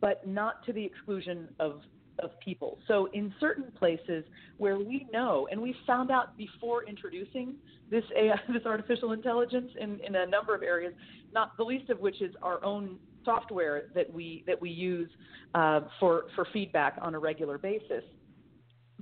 but 0.01 0.27
not 0.27 0.65
to 0.65 0.73
the 0.73 0.84
exclusion 0.84 1.47
of 1.60 1.82
of 2.19 2.32
people. 2.39 2.79
So 2.88 3.08
in 3.13 3.34
certain 3.39 3.71
places 3.77 4.25
where 4.58 4.77
we 4.77 5.08
know, 5.13 5.47
and 5.51 5.62
we 5.62 5.73
found 5.88 6.12
out 6.12 6.38
before 6.38 6.84
introducing 6.84 7.55
this 7.89 8.03
AI, 8.17 8.36
this 8.53 8.65
artificial 8.65 9.13
intelligence 9.13 9.71
in, 9.79 9.99
in 10.05 10.15
a 10.15 10.25
number 10.25 10.53
of 10.53 10.62
areas, 10.62 10.93
not 11.34 11.55
the 11.58 11.63
least 11.63 11.89
of 11.89 11.99
which 11.99 12.21
is 12.21 12.34
our 12.41 12.63
own 12.63 12.97
software 13.25 13.86
that 13.95 14.12
we 14.12 14.43
that 14.47 14.60
we 14.60 14.69
use 14.69 15.10
uh, 15.55 15.82
for 15.99 16.25
for 16.36 16.47
feedback 16.53 16.97
on 17.01 17.15
a 17.15 17.19
regular 17.19 17.58
basis. 17.58 18.03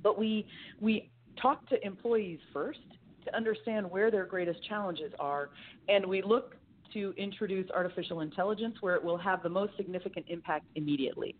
But 0.02 0.18
we 0.18 0.46
we 0.80 1.10
talk 1.40 1.68
to 1.68 1.86
employees 1.86 2.40
first 2.52 2.80
to 3.24 3.36
understand 3.36 3.90
where 3.90 4.10
their 4.10 4.26
greatest 4.26 4.62
challenges 4.68 5.12
are, 5.18 5.50
and 5.88 6.04
we 6.04 6.22
look 6.22 6.56
to 6.94 7.12
introduce 7.16 7.70
artificial 7.70 8.20
intelligence 8.20 8.76
where 8.80 8.94
it 8.94 9.04
will 9.04 9.18
have 9.18 9.42
the 9.42 9.48
most 9.48 9.76
significant 9.76 10.26
impact 10.28 10.64
immediately. 10.74 11.36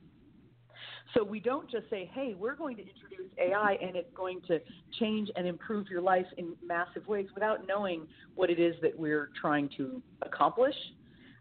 So 1.14 1.24
we 1.24 1.40
don't 1.40 1.70
just 1.70 1.88
say, 1.88 2.10
hey, 2.12 2.34
we're 2.38 2.54
going 2.54 2.76
to 2.76 2.82
introduce 2.82 3.30
AI 3.38 3.78
and 3.80 3.96
it's 3.96 4.12
going 4.14 4.40
to 4.48 4.60
change 4.98 5.30
and 5.36 5.46
improve 5.46 5.88
your 5.88 6.02
life 6.02 6.26
in 6.36 6.54
massive 6.64 7.06
ways 7.06 7.26
without 7.34 7.66
knowing 7.66 8.06
what 8.34 8.50
it 8.50 8.60
is 8.60 8.74
that 8.82 8.98
we're 8.98 9.30
trying 9.40 9.70
to 9.78 10.02
accomplish. 10.22 10.74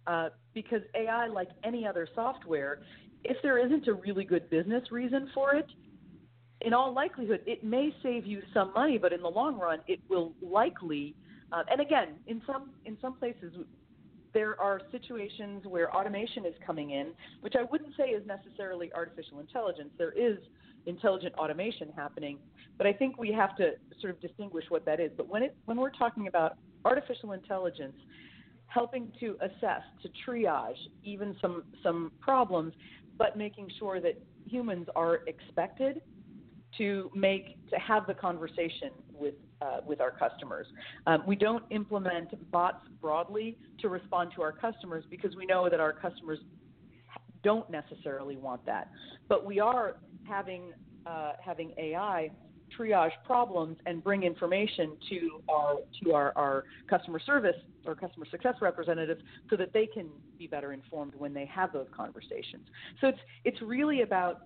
Uh, 0.06 0.30
because 0.58 0.82
AI, 0.96 1.28
like 1.28 1.50
any 1.63 1.86
other 1.86 2.08
software, 2.15 2.80
if 3.24 3.38
there 3.43 3.60
isn't 3.63 3.88
a 3.88 3.93
really 3.93 4.24
good 4.24 4.50
business 4.50 4.91
reason 4.91 5.30
for 5.36 5.54
it, 5.54 5.67
in 6.62 6.74
all 6.74 6.91
likelihood, 6.91 7.41
it 7.46 7.63
may 7.63 7.93
save 8.02 8.26
you 8.26 8.41
some 8.56 8.74
money, 8.74 8.98
but 8.98 9.13
in 9.13 9.22
the 9.22 9.30
long 9.30 9.60
run, 9.60 9.82
it 9.88 10.00
will 10.10 10.34
likely. 10.41 11.13
Uh, 11.52 11.62
and 11.70 11.80
again, 11.80 12.15
in 12.26 12.41
some 12.48 12.72
in 12.86 12.98
some 13.00 13.13
places, 13.13 13.54
there 14.34 14.60
are 14.60 14.82
situations 14.91 15.63
where 15.67 15.96
automation 15.96 16.43
is 16.43 16.56
coming 16.65 16.89
in, 16.89 17.12
which 17.41 17.54
I 17.56 17.63
wouldn't 17.72 17.96
say 17.96 18.06
is 18.06 18.26
necessarily 18.26 18.91
artificial 18.93 19.39
intelligence. 19.39 19.89
There 20.00 20.13
is 20.13 20.39
intelligent 20.88 21.36
automation 21.36 21.89
happening, 21.96 22.39
but 22.80 22.88
I 22.88 22.93
think 22.93 23.20
we 23.20 23.32
have 23.32 23.56
to 23.58 23.74
sort 24.02 24.15
of 24.15 24.20
distinguish 24.22 24.65
what 24.70 24.86
that 24.86 25.00
is. 25.00 25.12
But 25.15 25.28
when 25.30 25.43
it 25.43 25.56
when 25.65 25.78
we're 25.78 25.91
talking 25.91 26.26
about 26.26 26.58
artificial 26.84 27.34
intelligence 27.34 27.98
helping 28.67 29.12
to 29.19 29.38
assess, 29.41 29.82
to 30.01 30.10
triage 30.25 30.75
even 31.03 31.36
some 31.41 31.63
some 31.84 32.12
problems, 32.19 32.73
but 33.17 33.38
making 33.38 33.69
sure 33.80 33.99
that 33.99 34.21
humans 34.45 34.88
are 34.95 35.19
expected 35.27 36.01
to 36.77 37.10
make 37.15 37.58
to 37.69 37.77
have 37.80 38.06
the 38.08 38.13
conversation 38.13 38.91
with 39.13 39.36
uh, 39.62 39.80
with 39.86 40.01
our 40.01 40.12
customers. 40.12 40.67
Um, 41.08 41.23
we 41.25 41.36
don't 41.36 41.63
implement 41.71 42.51
bots 42.51 42.86
broadly 43.01 43.58
to 43.80 43.89
respond 43.89 44.32
to 44.36 44.41
our 44.41 44.51
customers 44.51 45.03
because 45.10 45.36
we 45.36 45.45
know 45.45 45.69
that 45.69 45.80
our 45.80 45.93
customers 45.93 46.39
don't 47.43 47.69
necessarily 47.69 48.38
want 48.38 48.65
that. 48.65 48.89
But 49.27 49.45
we 49.45 49.60
are 49.60 49.97
having 50.23 50.73
uh, 51.06 51.34
having 51.43 51.73
AI 51.77 52.30
triage 52.78 53.12
problems 53.26 53.78
and 53.86 54.04
bring 54.04 54.24
information 54.24 54.98
to 55.10 55.42
our 55.50 55.76
to 56.04 56.13
our, 56.13 56.34
our 56.36 56.63
customer 56.90 57.20
service 57.20 57.56
or 57.86 57.96
customer 57.96 58.26
success 58.30 58.56
representatives 58.62 59.22
so 59.50 59.56
that 59.56 59.74
they 59.74 59.86
can 59.86 60.10
be 60.38 60.48
better 60.48 60.74
informed 60.74 61.13
when 61.16 61.34
they 61.34 61.46
have 61.46 61.72
those 61.74 61.88
conversations. 61.96 62.68
So 63.02 63.08
it's 63.08 63.20
it's 63.46 63.62
really 63.62 64.02
about 64.02 64.42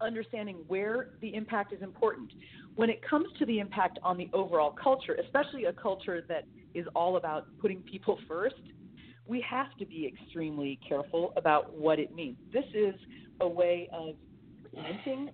understanding 0.00 0.56
where 0.66 1.10
the 1.20 1.34
impact 1.34 1.72
is 1.72 1.82
important. 1.82 2.32
When 2.76 2.90
it 2.90 3.00
comes 3.08 3.26
to 3.38 3.46
the 3.46 3.58
impact 3.58 3.98
on 4.02 4.16
the 4.16 4.30
overall 4.32 4.70
culture, 4.70 5.16
especially 5.22 5.64
a 5.64 5.72
culture 5.72 6.24
that 6.28 6.44
is 6.74 6.86
all 6.94 7.16
about 7.16 7.46
putting 7.60 7.82
people 7.82 8.18
first, 8.28 8.54
we 9.26 9.44
have 9.48 9.68
to 9.78 9.86
be 9.86 10.06
extremely 10.06 10.78
careful 10.86 11.32
about 11.36 11.74
what 11.74 11.98
it 11.98 12.14
means. 12.14 12.36
This 12.52 12.64
is 12.74 12.94
a 13.40 13.48
way 13.48 13.88
of 13.92 14.16
limiting 14.72 15.30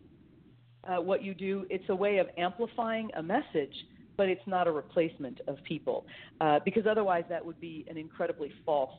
uh, 0.89 1.01
what 1.01 1.23
you 1.23 1.35
do, 1.35 1.67
it's 1.71 1.89
a 1.89 1.95
way 1.95 2.19
of 2.19 2.29
amplifying 2.39 3.11
a 3.17 3.23
message, 3.23 3.75
but 4.17 4.29
it's 4.29 4.47
not 4.47 4.67
a 4.67 4.73
replacement 4.73 5.41
of 5.47 5.57
people, 5.65 6.07
uh, 6.41 6.59
because 6.65 6.85
otherwise 6.89 7.25
that 7.29 7.45
would 7.45 7.61
be 7.61 7.85
an 7.89 7.97
incredibly 7.97 8.53
false, 8.65 8.95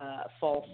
uh, 0.00 0.24
false 0.40 0.68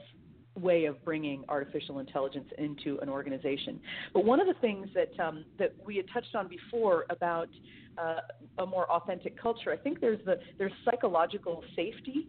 way 0.57 0.87
of 0.87 1.03
bringing 1.05 1.45
artificial 1.49 2.01
intelligence 2.01 2.49
into 2.59 2.99
an 3.01 3.09
organization. 3.09 3.81
But 4.13 4.25
one 4.25 4.41
of 4.41 4.47
the 4.47 4.61
things 4.61 4.89
that 4.95 5.19
um, 5.25 5.45
that 5.59 5.75
we 5.85 5.97
had 5.97 6.07
touched 6.13 6.35
on 6.35 6.49
before 6.49 7.07
about 7.11 7.49
uh, 7.97 8.17
a 8.59 8.67
more 8.67 8.91
authentic 8.91 9.41
culture, 9.41 9.71
I 9.73 9.77
think 9.77 10.01
there's 10.01 10.25
the 10.25 10.41
there's 10.59 10.73
psychological 10.85 11.63
safety, 11.77 12.29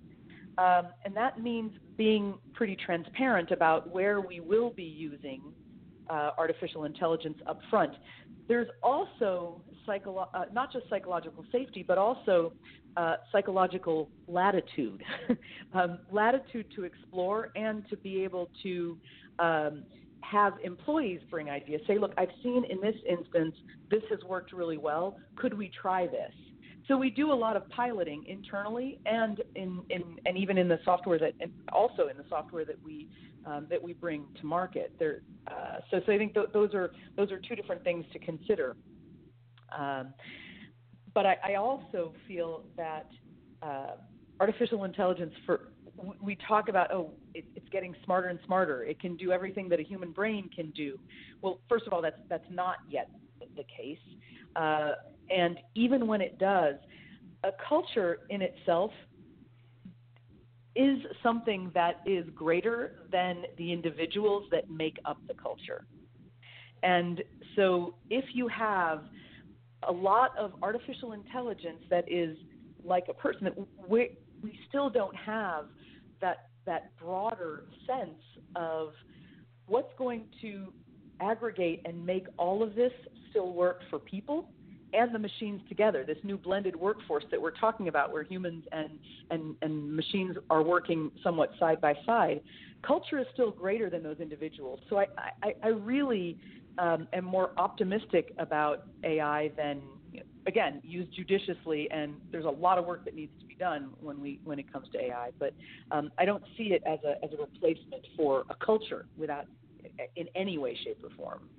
um, 0.58 0.88
and 1.06 1.16
that 1.16 1.42
means 1.42 1.72
being 1.98 2.38
pretty 2.54 2.76
transparent 2.76 3.52
about 3.52 3.90
where 3.90 4.22
we 4.22 4.40
will 4.40 4.70
be 4.70 4.84
using 4.84 5.42
uh, 6.10 6.32
artificial 6.38 6.86
intelligence 6.86 7.38
up 7.48 7.60
front. 7.70 7.94
There's 8.48 8.68
also 8.82 9.62
psycholo- 9.88 10.28
uh, 10.34 10.46
not 10.52 10.72
just 10.72 10.90
psychological 10.90 11.46
safety, 11.52 11.84
but 11.88 11.98
also 11.98 12.54
uh, 12.98 13.16
psychological 13.32 14.10
latitude, 14.28 15.04
um, 15.74 16.00
latitude 16.12 16.66
to 16.76 16.84
explore 16.84 17.50
and 17.56 17.88
to 17.90 17.98
be 17.98 18.24
able 18.24 18.50
to 18.64 18.98
um, 19.40 19.84
have 20.22 20.54
employees 20.64 21.22
bring 21.30 21.50
ideas. 21.50 21.82
Say, 21.88 21.98
look, 21.98 22.14
I've 22.18 22.30
seen 22.44 22.64
in 22.70 22.82
this 22.82 22.96
instance 23.08 23.56
this 23.90 24.04
has 24.10 24.20
worked 24.28 24.54
really 24.54 24.78
well. 24.78 25.18
Could 25.36 25.58
we 25.58 25.72
try 25.82 26.08
this? 26.08 26.34
So 26.90 26.98
we 26.98 27.12
do 27.12 27.32
a 27.32 27.36
lot 27.36 27.56
of 27.56 27.70
piloting 27.70 28.26
internally 28.28 29.00
and 29.06 29.42
in, 29.56 29.84
in 29.92 30.18
and 30.26 30.36
even 30.36 30.58
in 30.58 30.68
the 30.68 30.80
software 30.84 31.20
that 31.20 31.34
also 31.72 32.08
in 32.08 32.18
the 32.18 32.26
software 32.28 32.66
that 32.66 32.84
we 32.84 33.08
um, 33.46 33.68
that 33.70 33.82
we 33.82 33.94
bring 33.94 34.26
to 34.40 34.46
market. 34.46 34.92
There, 34.98 35.22
uh, 35.48 35.82
so 35.92 36.02
so 36.04 36.12
I 36.12 36.18
think 36.18 36.34
th- 36.34 36.48
those 36.52 36.74
are 36.74 36.92
those 37.16 37.32
are 37.32 37.40
two 37.40 37.56
different 37.56 37.84
things 37.84 38.06
to 38.14 38.20
consider. 38.20 38.76
Um, 39.78 40.16
but 41.14 41.28
I, 41.28 41.38
I, 41.50 41.56
also 41.56 42.12
feel 42.28 42.64
that 42.76 43.08
uh, 43.62 43.92
artificial 44.40 44.84
intelligence 44.84 45.34
for 45.46 45.70
we 46.20 46.38
talk 46.48 46.70
about 46.70 46.92
oh 46.92 47.12
it, 47.36 47.46
it's 47.56 47.70
getting 47.70 47.96
smarter 48.04 48.30
and 48.30 48.40
smarter. 48.48 48.84
It 48.84 49.00
can 49.00 49.16
do 49.16 49.32
everything 49.32 49.70
that 49.70 49.80
a 49.80 49.84
human 49.84 50.12
brain 50.12 50.50
can 50.56 50.72
do. 50.72 50.98
Well, 51.44 51.60
first 51.70 51.86
of 51.86 51.94
all, 51.94 52.02
that's 52.02 52.20
that's 52.30 52.50
not 52.50 52.78
yet 52.90 53.12
the 53.56 53.64
case. 53.64 54.00
Uh, 54.56 54.94
and 55.30 55.58
even 55.76 56.08
when 56.08 56.22
it 56.22 56.38
does, 56.40 56.76
a 57.44 57.52
culture 57.68 58.20
in 58.30 58.42
itself 58.42 58.92
is 60.76 61.00
something 61.24 61.72
that 61.74 62.02
is 62.06 62.26
greater 62.36 62.96
than 63.12 63.44
the 63.58 63.72
individuals 63.72 64.44
that 64.52 64.70
make 64.70 64.98
up 65.06 65.18
the 65.28 65.34
culture. 65.34 65.86
And 66.84 67.22
so 67.56 67.96
if 68.10 68.26
you 68.34 68.48
have 68.48 69.04
a 69.88 69.92
lot 69.92 70.38
of 70.38 70.54
artificial 70.62 71.14
intelligence 71.14 71.82
that 71.90 72.10
is 72.10 72.38
like 72.84 73.06
a 73.10 73.14
person, 73.14 73.46
that 73.46 73.56
we, 73.88 74.18
we 74.42 74.58
still 74.68 74.90
don't 74.90 75.16
have 75.16 75.66
that, 76.22 76.50
that 76.66 76.96
broader 76.98 77.64
sense 77.86 78.22
of 78.56 78.90
what's 79.68 79.92
going 79.98 80.26
to 80.42 80.72
aggregate 81.20 81.82
and 81.86 82.06
make 82.06 82.28
all 82.38 82.64
of 82.64 82.76
this 82.76 82.92
still 83.30 83.54
work 83.54 83.82
for 83.90 84.00
people 84.00 84.50
and 84.94 85.14
the 85.14 85.20
machines 85.20 85.62
together, 85.70 86.04
this 86.06 86.18
new 86.24 86.38
blended 86.38 86.76
workforce 86.76 87.24
that 87.32 87.42
we're 87.42 87.52
talking 87.52 87.88
about, 87.88 88.12
where 88.12 88.24
humans 88.24 88.64
and, 88.72 88.90
and, 89.32 89.56
and 89.62 89.96
machines 89.96 90.36
are 90.50 90.64
working 90.64 91.12
somewhat 91.24 91.52
side 91.60 91.80
by 91.82 91.94
side, 92.06 92.42
culture 92.82 93.20
is 93.20 93.26
still 93.34 93.52
greater 93.52 93.90
than 93.90 94.04
those 94.04 94.20
individuals. 94.20 94.80
So 94.90 94.98
I, 94.98 95.06
I, 95.44 95.54
I 95.64 95.68
really 95.70 96.38
um, 96.78 97.08
am 97.14 97.26
more 97.26 97.52
optimistic 97.58 98.34
about 98.38 98.84
AI 99.04 99.52
than, 99.58 99.82
again, 100.48 100.82
used 100.84 101.14
judiciously, 101.14 101.90
and 101.92 102.16
there's 102.32 102.46
a 102.46 102.50
lot 102.50 102.78
of 102.78 102.86
work 102.86 103.04
that 103.06 103.16
needs 103.16 103.34
to 103.40 103.46
be 103.46 103.56
done 103.56 103.90
when, 104.00 104.20
we, 104.22 104.40
when 104.44 104.60
it 104.60 104.72
comes 104.72 104.88
to 104.94 105.00
AI. 105.00 105.30
But 105.38 105.54
um, 105.92 106.12
I 106.18 106.26
don't 106.26 106.44
see 106.58 106.74
it 106.74 106.82
as 106.86 107.00
a, 107.06 107.24
as 107.24 107.32
a 107.38 107.42
replacement 107.42 108.06
for 108.16 108.46
a 108.50 108.66
culture 108.66 109.06
without, 109.18 109.46
in 110.16 110.28
any 110.36 110.58
way, 110.58 110.78
shape, 110.84 111.00
or 111.04 111.10
form. 111.18 111.50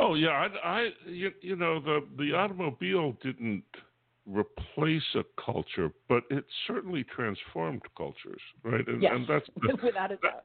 Oh 0.00 0.14
yeah, 0.14 0.30
I, 0.30 0.68
I 0.68 0.88
you, 1.06 1.30
you 1.42 1.56
know 1.56 1.78
the 1.78 2.00
the 2.16 2.32
automobile 2.32 3.14
didn't 3.22 3.64
replace 4.26 5.02
a 5.14 5.24
culture, 5.42 5.90
but 6.08 6.22
it 6.30 6.44
certainly 6.66 7.04
transformed 7.14 7.82
cultures, 7.96 8.40
right? 8.64 8.86
And, 8.86 9.02
yes, 9.02 9.12
and 9.14 9.26
that's 9.28 9.46
the, 9.60 9.76
without 9.84 10.10
a 10.10 10.16
doubt. 10.16 10.44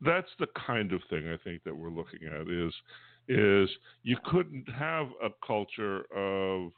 that's 0.00 0.30
the 0.38 0.46
kind 0.66 0.92
of 0.92 1.02
thing 1.10 1.28
I 1.28 1.36
think 1.44 1.62
that 1.64 1.76
we're 1.76 1.90
looking 1.90 2.20
at 2.26 2.48
is 2.48 2.72
is 3.28 3.68
you 4.02 4.16
couldn't 4.24 4.66
have 4.70 5.08
a 5.22 5.28
culture 5.46 6.04
of 6.16 6.70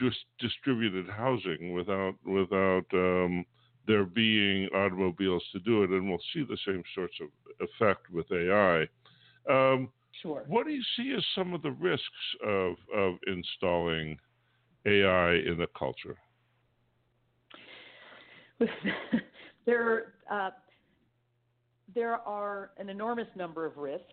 just 0.00 0.18
distributed 0.38 1.06
housing 1.06 1.74
without 1.74 2.14
without 2.24 2.86
um, 2.94 3.44
there 3.86 4.04
being 4.04 4.68
automobiles 4.74 5.44
to 5.52 5.58
do 5.58 5.82
it, 5.82 5.90
and 5.90 6.08
we'll 6.08 6.18
see 6.32 6.44
the 6.44 6.58
same 6.64 6.82
sorts 6.94 7.16
of 7.20 7.28
effect 7.60 8.08
with 8.10 8.26
AI. 8.32 8.86
Um, 9.50 9.90
sure. 10.22 10.44
What 10.46 10.66
do 10.66 10.72
you 10.72 10.82
see 10.96 11.12
as 11.16 11.24
some 11.34 11.52
of 11.52 11.62
the 11.62 11.72
risks 11.72 12.06
of 12.46 12.74
of 12.96 13.14
installing 13.26 14.16
AI 14.86 15.34
in 15.34 15.58
the 15.58 15.66
culture? 15.78 16.16
there, 19.66 20.14
uh, 20.30 20.50
there 21.94 22.14
are 22.14 22.70
an 22.78 22.88
enormous 22.88 23.26
number 23.34 23.66
of 23.66 23.76
risks, 23.76 24.06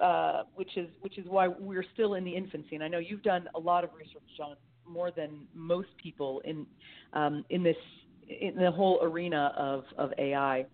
uh, 0.00 0.44
which 0.54 0.76
is 0.76 0.88
which 1.00 1.18
is 1.18 1.26
why 1.28 1.48
we're 1.48 1.84
still 1.94 2.14
in 2.14 2.24
the 2.24 2.34
infancy. 2.34 2.74
And 2.76 2.84
I 2.84 2.88
know 2.88 2.98
you've 2.98 3.22
done 3.22 3.48
a 3.54 3.58
lot 3.58 3.84
of 3.84 3.90
research, 3.98 4.22
John, 4.36 4.56
more 4.86 5.10
than 5.10 5.46
most 5.54 5.88
people 6.02 6.40
in 6.44 6.66
um, 7.12 7.44
in 7.50 7.62
this 7.62 7.76
in 8.28 8.56
the 8.56 8.70
whole 8.70 9.00
arena 9.02 9.52
of, 9.56 9.84
of 9.98 10.12
AI. 10.18 10.66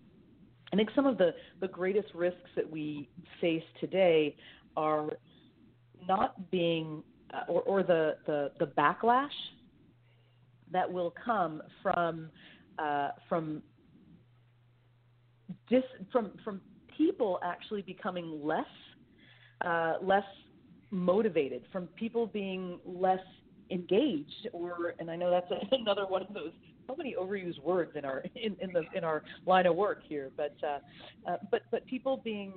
I 0.71 0.75
think 0.75 0.89
some 0.95 1.05
of 1.05 1.19
the, 1.19 1.35
the 1.61 1.67
greatest 1.67 2.07
risks 2.15 2.49
that 2.55 2.67
we 2.67 3.07
face 3.39 3.63
today 3.79 4.35
are 4.75 5.09
not 6.07 6.51
being 6.51 7.03
uh, 7.33 7.51
or, 7.51 7.61
or 7.63 7.83
the, 7.83 8.17
the, 8.25 8.51
the 8.59 8.65
backlash 8.65 9.29
that 10.71 10.91
will 10.91 11.13
come 11.23 11.61
from 11.81 12.29
uh, 12.79 13.09
from 13.29 13.61
dis, 15.69 15.83
from 16.11 16.31
from 16.43 16.59
people 16.97 17.39
actually 17.43 17.83
becoming 17.83 18.41
less 18.43 18.65
uh, 19.65 19.95
less 20.01 20.23
motivated, 20.91 21.63
from 21.71 21.87
people 21.95 22.27
being 22.27 22.79
less 22.85 23.19
engaged, 23.71 24.47
or 24.51 24.95
and 24.99 25.09
I 25.09 25.15
know 25.15 25.29
that's 25.29 25.51
another 25.71 26.05
one 26.07 26.23
of 26.23 26.33
those 26.33 26.51
so 26.87 26.95
many 26.95 27.15
overused 27.19 27.61
words 27.61 27.91
in 27.95 28.05
our 28.05 28.23
in, 28.35 28.55
in 28.59 28.73
the 28.73 28.83
in 28.95 29.03
our 29.03 29.23
line 29.45 29.65
of 29.65 29.75
work 29.75 30.01
here, 30.07 30.31
but 30.35 30.55
uh, 30.63 30.79
uh, 31.29 31.37
but 31.51 31.61
but 31.71 31.85
people 31.85 32.21
being 32.23 32.53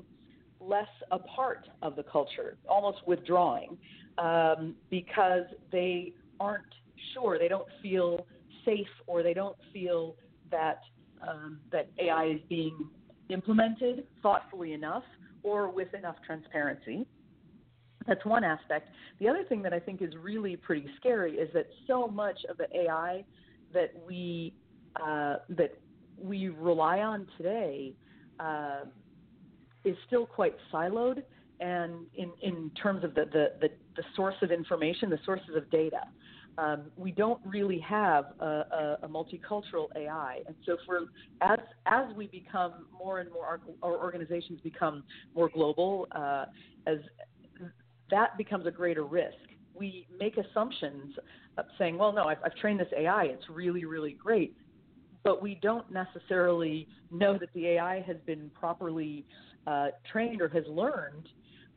less 0.61 0.89
a 1.11 1.19
part 1.19 1.69
of 1.83 1.97
the 1.97 2.03
culture, 2.03 2.57
almost 2.69 2.99
withdrawing, 3.07 3.77
um, 4.19 4.75
because 4.91 5.45
they 5.71 6.13
aren't 6.41 6.65
sure, 7.13 7.39
they 7.39 7.49
don't 7.49 7.69
feel 7.83 8.27
safe, 8.65 8.87
or 9.07 9.23
they 9.23 9.35
don't 9.35 9.57
feel 9.73 10.17
that 10.51 10.81
um, 11.27 11.59
that 11.73 11.89
AI 11.99 12.27
is 12.27 12.41
being 12.49 12.89
implemented 13.31 14.05
thoughtfully 14.23 14.73
enough 14.73 15.03
or 15.43 15.71
with 15.71 15.93
enough 15.95 16.17
transparency. 16.25 17.07
That's 18.07 18.25
one 18.25 18.45
aspect. 18.45 18.89
The 19.19 19.29
other 19.29 19.45
thing 19.49 19.63
that 19.63 19.73
I 19.73 19.81
think 19.81 20.03
is 20.03 20.13
really 20.21 20.57
pretty 20.57 20.87
scary 20.97 21.35
is 21.35 21.49
that 21.55 21.67
so 21.87 22.07
much 22.07 22.39
of 22.49 22.57
the 22.57 22.67
AI 22.77 23.25
that 23.73 23.93
we 24.07 24.55
uh, 24.97 25.37
that 25.51 25.73
we 26.19 26.49
rely 26.49 27.01
on 27.01 27.27
today 27.37 27.95
uh, 28.41 28.85
is 29.87 29.97
still 30.07 30.27
quite 30.27 30.55
siloed, 30.73 31.23
and 31.61 32.07
in, 32.15 32.31
in 32.43 32.71
terms 32.81 33.05
of 33.05 33.15
the, 33.15 33.25
the, 33.27 33.53
the, 33.61 33.69
the 33.97 34.03
source 34.15 34.35
of 34.43 34.51
information, 34.51 35.09
the 35.09 35.19
sources 35.25 35.57
of 35.57 35.71
data. 35.71 36.01
Um, 36.59 36.85
we 36.97 37.13
don't 37.13 37.41
really 37.45 37.79
have 37.81 38.27
a, 38.41 38.45
a, 38.45 38.99
a, 39.03 39.09
multicultural 39.09 39.89
AI, 39.95 40.41
and 40.47 40.57
so 40.65 40.79
for 40.87 41.01
as 41.43 41.59
as 41.85 42.07
we 42.17 42.29
become 42.29 42.87
more 42.99 43.21
and 43.21 43.31
more, 43.31 43.45
our, 43.45 43.61
our 43.83 44.03
organizations 44.03 44.59
become 44.63 45.05
more 45.35 45.51
global, 45.51 46.09
uh, 46.13 46.47
as 46.87 46.97
that 48.11 48.39
becomes 48.39 48.67
a 48.67 48.71
greater 48.71 49.05
risk. 49.05 49.37
We 49.75 50.07
make 50.19 50.39
assumptions 50.39 51.15
saying, 51.79 51.99
well, 51.99 52.13
no, 52.13 52.25
I've, 52.25 52.39
I've 52.45 52.55
trained 52.57 52.81
this 52.81 52.89
AI, 52.97 53.25
it's 53.25 53.49
really, 53.51 53.85
really 53.85 54.13
great. 54.13 54.57
But 55.25 55.43
we 55.43 55.59
don't 55.61 55.91
necessarily 55.91 56.89
know 57.11 57.37
that 57.39 57.53
the 57.55 57.67
AI 57.69 58.01
has 58.03 58.17
been 58.27 58.51
properly 58.55 59.27
uh, 59.67 59.89
trained 60.11 60.41
or 60.41 60.49
has 60.49 60.65
learned 60.69 61.29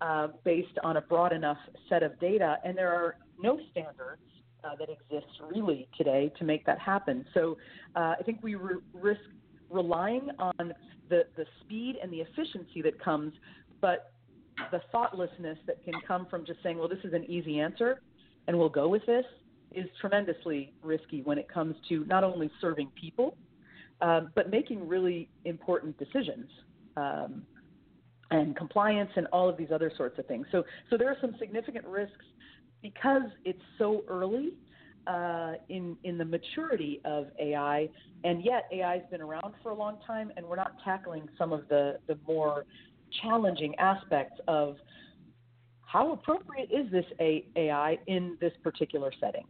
uh, 0.02 0.28
based 0.44 0.78
on 0.84 0.98
a 0.98 1.02
broad 1.02 1.34
enough 1.34 1.58
set 1.90 2.04
of 2.04 2.20
data. 2.20 2.58
And 2.64 2.78
there 2.78 2.92
are 2.92 3.16
no 3.42 3.60
standards 3.72 4.22
uh, 4.64 4.76
that 4.78 4.90
exist 4.90 5.32
really 5.54 5.88
today 5.98 6.32
to 6.38 6.44
make 6.44 6.66
that 6.66 6.80
happen. 6.80 7.26
So 7.34 7.58
uh, 7.96 8.16
I 8.20 8.24
think 8.26 8.40
we 8.42 8.56
re- 8.56 8.82
risk 8.94 9.22
relying 9.70 10.30
on 10.40 10.74
the, 11.10 11.26
the 11.36 11.46
speed 11.62 11.98
and 12.02 12.12
the 12.12 12.22
efficiency 12.22 12.82
that 12.82 13.02
comes, 13.02 13.34
but 13.82 14.12
the 14.72 14.82
thoughtlessness 14.92 15.58
that 15.68 15.84
can 15.84 15.94
come 16.06 16.28
from 16.30 16.46
just 16.46 16.62
saying, 16.64 16.78
well, 16.78 16.90
this 16.90 17.00
is 17.04 17.14
an 17.14 17.24
easy 17.30 17.60
answer 17.60 18.02
and 18.48 18.58
we'll 18.58 18.70
go 18.70 18.88
with 18.88 19.06
this 19.06 19.26
is 19.74 19.86
tremendously 20.02 20.74
risky 20.82 21.22
when 21.22 21.38
it 21.38 21.48
comes 21.48 21.76
to 21.88 22.04
not 22.06 22.24
only 22.24 22.50
serving 22.60 22.90
people, 23.00 23.38
um, 24.02 24.32
but 24.34 24.50
making 24.50 24.88
really 24.88 25.30
important 25.46 25.98
decisions 26.00 26.50
um, 26.98 27.44
and 28.32 28.56
compliance 28.56 29.10
and 29.16 29.28
all 29.28 29.50
of 29.50 29.58
these 29.58 29.72
other 29.74 29.92
sorts 29.96 30.20
of 30.20 30.26
things. 30.28 30.46
So, 30.52 30.64
so 30.90 30.98
there 30.98 31.10
are 31.10 31.18
some 31.22 31.36
significant 31.40 31.86
risks 31.86 32.26
because 32.82 33.24
it's 33.46 33.62
so 33.78 34.04
early 34.08 34.54
uh, 35.08 35.54
in 35.70 35.98
in 36.04 36.18
the 36.18 36.26
maturity 36.26 37.02
of 37.06 37.28
AI, 37.40 37.90
and 38.24 38.44
yet 38.44 38.66
AI 38.72 38.96
has 38.96 39.04
been 39.10 39.22
around 39.22 39.54
for 39.64 39.72
a 39.72 39.76
long 39.76 39.98
time, 40.06 40.32
and 40.38 40.46
we're 40.46 40.56
not 40.56 40.74
tackling 40.84 41.28
some 41.38 41.52
of 41.52 41.68
the 41.70 41.98
the 42.08 42.18
more 42.28 42.66
challenging 43.22 43.74
aspects 43.80 44.40
of 44.48 44.76
how 45.82 46.12
appropriate 46.12 46.70
is 46.72 46.92
this 46.92 47.06
AI 47.20 47.98
in 48.06 48.38
this 48.40 48.54
particular 48.62 49.12
setting? 49.20 49.46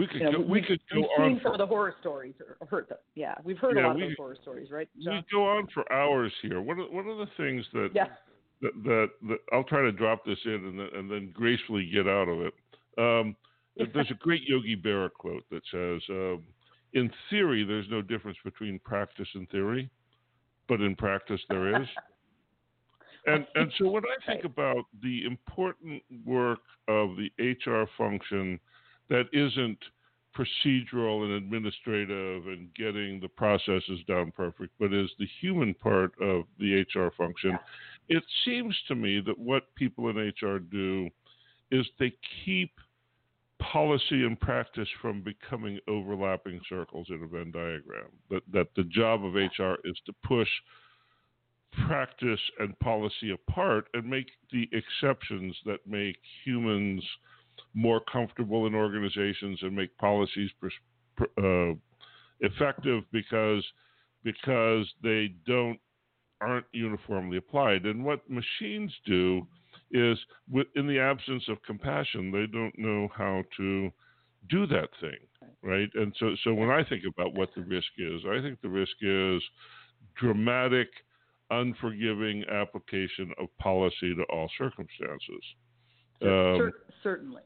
We 0.00 0.06
could 0.06 0.20
you 0.22 0.32
know, 0.32 0.38
go, 0.38 0.44
we, 0.46 0.62
could 0.62 0.80
go 0.90 1.00
we've 1.00 1.08
on 1.18 1.30
seen 1.32 1.40
some 1.42 1.52
of 1.52 1.58
the 1.58 1.66
horror 1.66 1.94
stories, 2.00 2.32
or 2.40 2.66
heard 2.66 2.88
them. 2.88 2.96
Yeah, 3.14 3.34
we've 3.44 3.58
heard 3.58 3.76
yeah, 3.76 3.84
a 3.84 3.88
lot 3.88 3.96
we, 3.96 4.04
of 4.04 4.08
those 4.08 4.16
horror 4.16 4.36
stories, 4.40 4.70
right? 4.70 4.88
John? 5.04 5.16
We 5.16 5.24
go 5.30 5.46
on 5.46 5.68
for 5.74 5.92
hours 5.92 6.32
here. 6.40 6.62
One 6.62 6.80
of 6.80 6.90
one 6.90 7.06
of 7.06 7.18
the 7.18 7.26
things 7.36 7.66
that, 7.74 7.90
yeah. 7.94 8.06
that, 8.62 8.72
that, 8.84 9.08
that 9.28 9.38
I'll 9.52 9.64
try 9.64 9.82
to 9.82 9.92
drop 9.92 10.24
this 10.24 10.38
in 10.46 10.52
and 10.52 10.78
then, 10.78 10.88
and 10.94 11.10
then 11.10 11.30
gracefully 11.34 11.90
get 11.92 12.08
out 12.08 12.28
of 12.30 12.40
it. 12.40 12.54
Um, 12.96 13.36
there's 13.76 14.10
a 14.10 14.14
great 14.14 14.42
Yogi 14.48 14.74
Berra 14.74 15.10
quote 15.12 15.44
that 15.50 15.60
says, 15.70 16.00
um, 16.08 16.44
"In 16.94 17.10
theory, 17.28 17.64
there's 17.64 17.88
no 17.90 18.00
difference 18.00 18.38
between 18.42 18.78
practice 18.78 19.28
and 19.34 19.46
theory, 19.50 19.90
but 20.66 20.80
in 20.80 20.96
practice 20.96 21.42
there 21.50 21.78
is." 21.82 21.88
And 23.26 23.46
and 23.54 23.70
so 23.76 23.90
when 23.90 24.02
I 24.04 24.32
think 24.32 24.46
about 24.46 24.86
the 25.02 25.26
important 25.26 26.02
work 26.24 26.60
of 26.88 27.10
the 27.18 27.30
HR 27.38 27.86
function 27.98 28.58
that 29.10 29.26
isn't 29.32 29.78
procedural 30.36 31.24
and 31.24 31.32
administrative 31.32 32.46
and 32.46 32.72
getting 32.74 33.20
the 33.20 33.28
processes 33.28 34.00
down 34.06 34.32
perfect, 34.34 34.72
but 34.78 34.92
is 34.92 35.10
the 35.18 35.28
human 35.40 35.74
part 35.74 36.12
of 36.20 36.44
the 36.58 36.84
HR 36.94 37.10
function, 37.16 37.58
it 38.08 38.22
seems 38.44 38.76
to 38.88 38.94
me 38.94 39.20
that 39.20 39.38
what 39.38 39.74
people 39.74 40.08
in 40.08 40.16
HR 40.16 40.58
do 40.58 41.08
is 41.70 41.86
they 41.98 42.12
keep 42.44 42.70
policy 43.60 44.24
and 44.24 44.40
practice 44.40 44.88
from 45.02 45.22
becoming 45.22 45.78
overlapping 45.88 46.60
circles 46.68 47.06
in 47.10 47.22
a 47.22 47.26
Venn 47.26 47.52
diagram. 47.52 48.08
That 48.30 48.42
that 48.52 48.68
the 48.74 48.84
job 48.84 49.24
of 49.24 49.34
HR 49.34 49.74
is 49.84 49.96
to 50.06 50.14
push 50.24 50.48
practice 51.86 52.40
and 52.58 52.78
policy 52.80 53.30
apart 53.32 53.86
and 53.94 54.08
make 54.08 54.30
the 54.50 54.68
exceptions 54.72 55.56
that 55.66 55.86
make 55.86 56.16
humans 56.44 57.04
more 57.74 58.00
comfortable 58.12 58.66
in 58.66 58.74
organizations 58.74 59.58
and 59.62 59.74
make 59.74 59.96
policies 59.98 60.50
uh, 61.38 61.72
effective 62.40 63.04
because 63.12 63.64
because 64.22 64.86
they 65.02 65.34
don't 65.46 65.78
aren't 66.40 66.66
uniformly 66.72 67.36
applied. 67.36 67.84
And 67.84 68.04
what 68.04 68.28
machines 68.28 68.92
do 69.06 69.46
is, 69.90 70.18
in 70.74 70.86
the 70.86 70.98
absence 70.98 71.44
of 71.48 71.62
compassion, 71.62 72.30
they 72.30 72.46
don't 72.46 72.76
know 72.78 73.08
how 73.14 73.42
to 73.56 73.90
do 74.48 74.66
that 74.66 74.88
thing, 75.00 75.18
right? 75.62 75.88
And 75.94 76.14
so, 76.18 76.34
so 76.44 76.54
when 76.54 76.70
I 76.70 76.82
think 76.82 77.04
about 77.04 77.34
what 77.34 77.50
the 77.54 77.62
risk 77.62 77.88
is, 77.98 78.22
I 78.26 78.40
think 78.40 78.60
the 78.62 78.68
risk 78.68 78.92
is 79.02 79.42
dramatic 80.16 80.88
unforgiving 81.50 82.44
application 82.50 83.32
of 83.38 83.48
policy 83.58 84.14
to 84.14 84.22
all 84.30 84.48
circumstances. 84.56 85.42
Um, 86.22 86.72
certainly. 87.02 87.42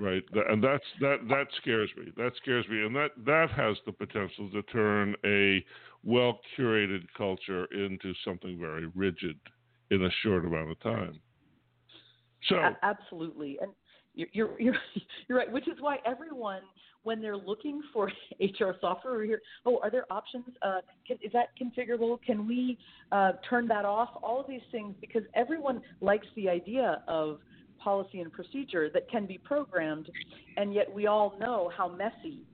Right, 0.00 0.22
and 0.48 0.64
that's 0.64 0.84
that 1.00 1.16
that 1.28 1.46
scares 1.60 1.90
me. 1.94 2.10
That 2.16 2.32
scares 2.40 2.66
me, 2.68 2.86
and 2.86 2.96
that 2.96 3.10
that 3.26 3.50
has 3.50 3.76
the 3.84 3.92
potential 3.92 4.48
to 4.50 4.62
turn 4.62 5.14
a 5.26 5.62
well 6.02 6.40
curated 6.56 7.02
culture 7.14 7.66
into 7.66 8.14
something 8.24 8.58
very 8.58 8.86
rigid 8.94 9.38
in 9.90 10.02
a 10.02 10.08
short 10.22 10.46
amount 10.46 10.70
of 10.70 10.80
time. 10.80 11.20
So 12.48 12.56
absolutely, 12.82 13.58
and 13.60 13.72
you're, 14.14 14.58
you're 14.58 14.76
you're 15.28 15.38
right. 15.38 15.52
Which 15.52 15.68
is 15.68 15.74
why 15.80 15.98
everyone, 16.06 16.62
when 17.02 17.20
they're 17.20 17.36
looking 17.36 17.82
for 17.92 18.10
HR 18.40 18.72
software, 18.80 19.18
we 19.18 19.26
hear, 19.26 19.42
oh, 19.66 19.80
are 19.82 19.90
there 19.90 20.10
options? 20.10 20.46
Uh, 20.62 20.80
can, 21.06 21.18
is 21.22 21.32
that 21.32 21.48
configurable? 21.60 22.18
Can 22.22 22.48
we 22.48 22.78
uh, 23.12 23.32
turn 23.48 23.68
that 23.68 23.84
off? 23.84 24.10
All 24.22 24.40
of 24.40 24.46
these 24.48 24.62
things, 24.72 24.94
because 24.98 25.24
everyone 25.34 25.82
likes 26.00 26.26
the 26.36 26.48
idea 26.48 27.02
of 27.06 27.40
policy 27.80 28.20
and 28.20 28.32
procedure 28.32 28.90
that 28.90 29.10
can 29.10 29.26
be 29.26 29.38
programmed, 29.38 30.10
and 30.56 30.72
yet 30.72 30.92
we 30.92 31.06
all 31.06 31.34
know 31.38 31.70
how 31.76 31.88
messy 31.88 32.44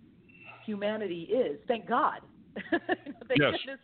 humanity 0.64 1.22
is. 1.22 1.58
Thank 1.68 1.86
God. 1.86 2.20
Thank 2.70 3.38
yes. 3.38 3.52
goodness 3.52 3.80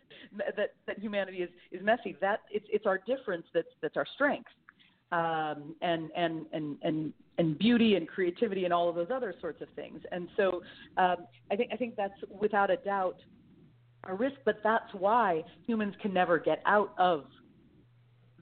that, 0.57 0.71
that 0.87 0.99
humanity 0.99 1.39
is, 1.39 1.51
is 1.71 1.83
messy. 1.83 2.17
That 2.21 2.41
it's 2.51 2.67
it's 2.71 2.87
our 2.87 2.99
difference 2.99 3.45
that's 3.53 3.69
that's 3.83 3.97
our 3.97 4.07
strength 4.15 4.49
um, 5.13 5.75
and, 5.83 6.11
and, 6.17 6.47
and, 6.53 6.79
and, 6.83 7.13
and 7.39 7.59
beauty 7.59 7.97
and 7.97 8.09
creativity 8.09 8.65
and 8.65 8.73
all 8.73 8.89
of 8.89 8.95
those 8.95 9.09
other 9.13 9.35
sorts 9.41 9.61
of 9.61 9.69
things. 9.77 10.01
And 10.11 10.27
so 10.37 10.63
um, 10.97 11.17
I, 11.51 11.57
think, 11.57 11.71
I 11.73 11.77
think 11.77 11.97
that's 11.97 12.15
without 12.31 12.71
a 12.71 12.77
doubt 12.77 13.17
a 14.05 14.15
risk, 14.15 14.37
but 14.45 14.57
that's 14.65 14.93
why 14.95 15.45
humans 15.65 15.95
can 16.03 16.13
never 16.13 16.39
get 16.39 16.61
out 16.67 16.93
of 16.99 17.27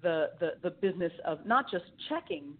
the, 0.02 0.30
the, 0.38 0.52
the 0.62 0.70
business 0.70 1.12
of 1.26 1.44
not 1.44 1.70
just 1.70 1.84
checking, 2.08 2.54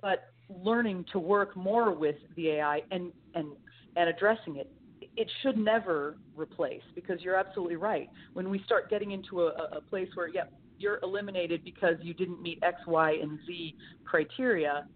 but 0.00 0.24
learning 0.48 1.04
to 1.12 1.18
work 1.18 1.56
more 1.56 1.92
with 1.92 2.16
the 2.36 2.48
AI 2.48 2.82
and, 2.90 3.12
and, 3.34 3.48
and 3.96 4.08
addressing 4.08 4.56
it. 4.56 4.70
It 5.16 5.30
should 5.42 5.58
never 5.58 6.16
replace 6.34 6.82
because 6.94 7.20
you're 7.20 7.36
absolutely 7.36 7.76
right. 7.76 8.08
When 8.32 8.48
we 8.48 8.62
start 8.64 8.88
getting 8.88 9.10
into 9.12 9.42
a, 9.42 9.48
a 9.72 9.80
place 9.80 10.08
where, 10.14 10.28
yeah, 10.28 10.44
you're 10.78 10.98
eliminated 11.02 11.64
because 11.64 11.96
you 12.00 12.14
didn't 12.14 12.40
meet 12.40 12.58
X, 12.62 12.76
Y, 12.86 13.18
and 13.20 13.38
Z 13.46 13.76
criteria, 14.04 14.86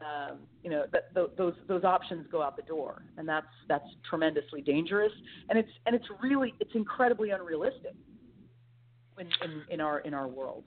um, 0.00 0.38
you 0.62 0.70
know, 0.70 0.84
that, 0.92 1.14
th- 1.14 1.30
those 1.36 1.54
those 1.68 1.84
options 1.84 2.26
go 2.30 2.42
out 2.42 2.56
the 2.56 2.62
door, 2.62 3.02
and 3.16 3.28
that's 3.28 3.46
that's 3.68 3.86
tremendously 4.08 4.60
dangerous, 4.60 5.12
and 5.48 5.58
it's 5.58 5.70
and 5.86 5.94
it's 5.94 6.04
really 6.22 6.54
it's 6.60 6.72
incredibly 6.74 7.30
unrealistic 7.30 7.94
in, 9.18 9.26
in, 9.42 9.62
in 9.70 9.80
our 9.80 10.00
in 10.00 10.12
our 10.12 10.28
world. 10.28 10.64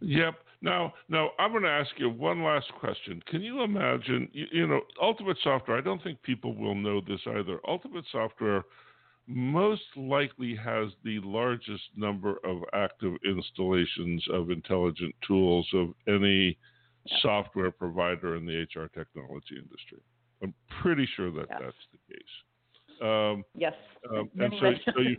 Yep. 0.00 0.34
Now, 0.62 0.92
now 1.08 1.30
I'm 1.38 1.52
going 1.52 1.62
to 1.62 1.70
ask 1.70 1.90
you 1.96 2.10
one 2.10 2.42
last 2.42 2.70
question. 2.78 3.22
Can 3.26 3.40
you 3.40 3.62
imagine? 3.62 4.28
You, 4.32 4.46
you 4.52 4.66
know, 4.66 4.80
Ultimate 5.00 5.38
Software. 5.42 5.78
I 5.78 5.80
don't 5.80 6.02
think 6.02 6.20
people 6.22 6.54
will 6.54 6.74
know 6.74 7.00
this 7.00 7.20
either. 7.26 7.60
Ultimate 7.66 8.04
Software 8.12 8.64
most 9.26 9.82
likely 9.96 10.56
has 10.56 10.88
the 11.04 11.20
largest 11.20 11.84
number 11.96 12.36
of 12.44 12.62
active 12.72 13.14
installations 13.24 14.24
of 14.32 14.50
intelligent 14.50 15.14
tools 15.26 15.66
of 15.72 15.88
any 16.08 16.58
software 17.22 17.70
provider 17.70 18.36
in 18.36 18.44
the 18.44 18.66
HR 18.74 18.88
technology 18.88 19.56
industry. 19.56 20.00
I'm 20.42 20.54
pretty 20.82 21.08
sure 21.16 21.30
that 21.30 21.48
that's 21.48 21.76
the 21.92 22.14
case. 22.14 23.02
Um, 23.02 23.44
yes. 23.54 23.74
Um, 24.10 24.30
and 24.38 24.52
so, 24.60 24.72
so 24.94 25.00
you, 25.00 25.16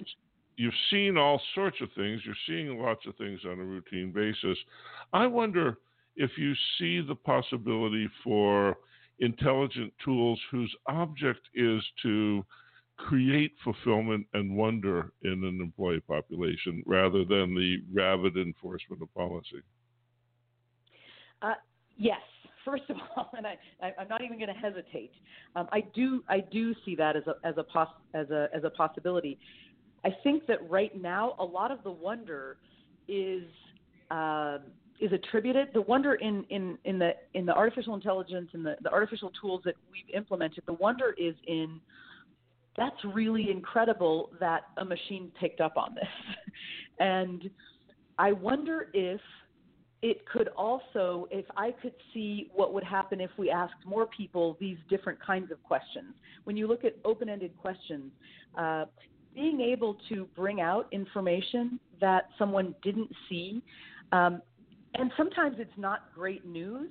you've 0.58 0.74
seen 0.90 1.18
all 1.18 1.42
sorts 1.56 1.78
of 1.82 1.90
things. 1.96 2.22
You're 2.26 2.36
seeing 2.48 2.80
lots 2.80 3.06
of 3.08 3.16
things 3.18 3.42
on 3.46 3.60
a 3.60 3.64
routine 3.64 4.12
basis. 4.12 4.58
I 5.14 5.28
wonder 5.28 5.78
if 6.16 6.32
you 6.38 6.54
see 6.78 7.02
the 7.02 7.16
possibility 7.16 8.10
for 8.24 8.78
intelligent 9.20 9.94
tools 10.04 10.40
whose 10.52 10.74
object 10.88 11.42
is 11.54 11.82
to 12.04 12.44
create 13.08 13.54
fulfillment 13.64 14.26
and 14.34 14.56
wonder 14.56 15.12
in 15.24 15.44
an 15.44 15.60
employee 15.62 16.02
population 16.02 16.84
rather 16.86 17.26
than 17.26 17.56
the 17.56 17.78
rabid 17.94 18.38
enforcement 18.38 19.02
of 19.02 19.14
policy? 19.14 19.62
Uh, 21.42 21.54
yes. 21.98 22.20
First 22.64 22.84
of 22.90 22.98
all, 23.16 23.32
and 23.38 23.48
I, 23.48 23.58
I, 23.82 24.02
am 24.02 24.08
not 24.08 24.22
even 24.24 24.38
going 24.38 24.54
to 24.54 24.60
hesitate. 24.60 25.12
Um, 25.56 25.68
I 25.72 25.82
do, 25.96 26.24
I 26.30 26.42
do 26.42 26.76
see 26.86 26.96
that 26.96 27.16
as 27.16 27.24
a, 27.26 27.36
as 27.48 27.56
a, 27.58 27.64
pos, 27.64 27.88
as 28.14 28.30
a, 28.30 28.50
as 28.54 28.64
a 28.64 28.70
possibility. 28.70 29.40
I 30.04 30.10
think 30.24 30.48
that 30.48 30.70
right 30.70 31.00
now, 31.00 31.36
a 31.40 31.44
lot 31.44 31.72
of 31.72 31.84
the 31.84 31.92
wonder 31.92 32.58
is 33.08 33.44
uh, 34.10 34.60
is 35.00 35.12
attributed. 35.12 35.70
The 35.74 35.82
wonder 35.82 36.16
in, 36.16 36.46
in, 36.50 36.78
in 36.86 37.00
the 37.00 37.12
in 37.34 37.46
the 37.46 37.54
artificial 37.54 37.96
intelligence 37.96 38.50
and 38.54 38.66
the, 38.66 38.76
the 38.82 38.92
artificial 38.92 39.32
tools 39.42 39.62
that 39.66 39.76
we've 39.92 40.16
implemented. 40.16 40.64
The 40.66 40.74
wonder 40.74 41.16
is 41.18 41.36
in 41.48 41.80
that's 42.78 43.04
really 43.14 43.52
incredible 43.52 44.30
that 44.40 44.62
a 44.78 44.86
machine 44.86 45.32
picked 45.40 45.60
up 45.60 45.76
on 45.76 45.94
this. 45.94 46.04
and 47.00 47.50
I 48.18 48.32
wonder 48.32 48.88
if 48.94 49.20
it 50.02 50.26
could 50.26 50.48
also, 50.50 51.28
if 51.30 51.46
I 51.56 51.72
could 51.72 51.94
see 52.14 52.50
what 52.54 52.74
would 52.74 52.84
happen 52.84 53.22
if 53.22 53.30
we 53.38 53.52
asked 53.52 53.86
more 53.86 54.08
people 54.08 54.58
these 54.60 54.78
different 54.90 55.20
kinds 55.24 55.52
of 55.52 55.62
questions. 55.64 56.16
When 56.46 56.58
you 56.58 56.68
look 56.68 56.84
at 56.84 56.96
open 57.06 57.30
ended 57.30 57.56
questions, 57.58 58.12
uh, 58.58 58.86
being 59.34 59.62
able 59.62 59.98
to 60.10 60.28
bring 60.36 60.62
out 60.62 60.88
information 60.92 61.80
that 62.00 62.30
someone 62.38 62.76
didn't 62.84 63.12
see, 63.30 63.62
um, 64.12 64.42
and 64.96 65.12
sometimes 65.16 65.58
it's 65.60 65.72
not 65.78 66.14
great 66.14 66.46
news, 66.46 66.90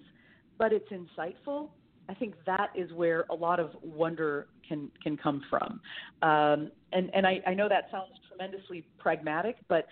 but 0.58 0.72
it's 0.72 0.88
insightful. 0.90 1.68
I 2.08 2.14
think 2.14 2.34
that 2.46 2.70
is 2.74 2.92
where 2.92 3.24
a 3.30 3.34
lot 3.34 3.60
of 3.60 3.70
wonder 3.82 4.48
can 4.66 4.90
can 5.02 5.16
come 5.16 5.42
from. 5.50 5.80
Um, 6.22 6.70
and 6.92 7.10
and 7.14 7.26
I, 7.26 7.40
I 7.46 7.54
know 7.54 7.68
that 7.68 7.88
sounds 7.90 8.10
tremendously 8.28 8.84
pragmatic, 8.98 9.56
but 9.68 9.86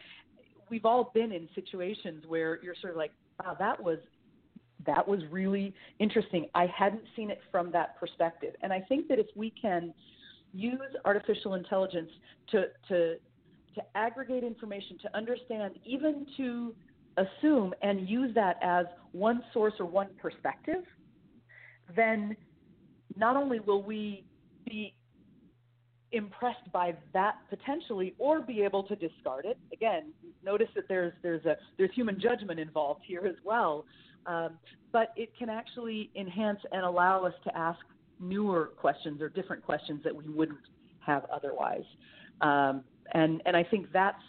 we've 0.71 0.85
all 0.85 1.11
been 1.15 1.33
in 1.33 1.49
situations 1.55 2.25
where 2.27 2.61
you're 2.63 2.75
sort 2.81 2.93
of 2.93 2.97
like, 2.97 3.13
wow, 3.43 3.57
that 3.59 3.83
was 3.83 3.99
that 4.87 5.07
was 5.07 5.21
really 5.31 5.75
interesting. 5.99 6.47
I 6.55 6.67
hadn't 6.67 7.03
seen 7.15 7.31
it 7.31 7.41
from 7.51 7.71
that 7.73 7.99
perspective. 7.99 8.55
And 8.63 8.73
I 8.73 8.81
think 8.81 9.09
that 9.09 9.19
if 9.19 9.27
we 9.35 9.51
can 9.51 9.93
use 10.53 10.81
artificial 11.05 11.55
intelligence 11.55 12.11
to 12.51 12.67
to 12.89 13.17
to 13.75 13.83
aggregate 13.95 14.43
information, 14.43 14.99
to 15.03 15.17
understand, 15.17 15.75
even 15.85 16.27
to 16.37 16.75
assume 17.17 17.75
and 17.83 18.09
use 18.09 18.35
that 18.35 18.57
as 18.63 18.87
one 19.13 19.43
source 19.53 19.75
or 19.79 19.87
one 19.87 20.09
perspective, 20.21 20.83
then 21.95 22.37
not 23.17 23.37
only 23.37 23.61
will 23.61 23.83
we 23.83 24.25
be 24.67 24.95
impressed 26.13 26.73
by 26.73 26.95
that 27.13 27.35
potentially 27.51 28.15
or 28.19 28.41
be 28.41 28.63
able 28.63 28.83
to 28.83 28.97
discard 28.97 29.45
it. 29.45 29.59
Again 29.73 30.13
notice 30.45 30.69
that 30.75 30.85
there's 30.89 31.13
there's 31.23 31.45
a 31.45 31.57
there's 31.77 31.91
human 31.95 32.19
judgment 32.21 32.59
involved 32.59 33.03
here 33.07 33.27
as 33.27 33.37
well. 33.45 33.85
Um, 34.27 34.59
but 34.93 35.13
it 35.17 35.31
can 35.39 35.49
actually 35.49 36.11
enhance 36.17 36.61
and 36.73 36.85
allow 36.85 37.25
us 37.25 37.35
to 37.45 37.57
ask 37.57 37.81
newer 38.21 38.73
questions 38.77 39.21
or 39.21 39.29
different 39.29 39.65
questions 39.65 40.01
that 40.05 40.15
we 40.15 40.29
wouldn't 40.29 40.59
have 41.01 41.25
otherwise. 41.33 41.85
Um, 42.41 42.85
and 43.15 43.43
and 43.47 43.57
I 43.57 43.65
think 43.65 43.87
that's 43.93 44.23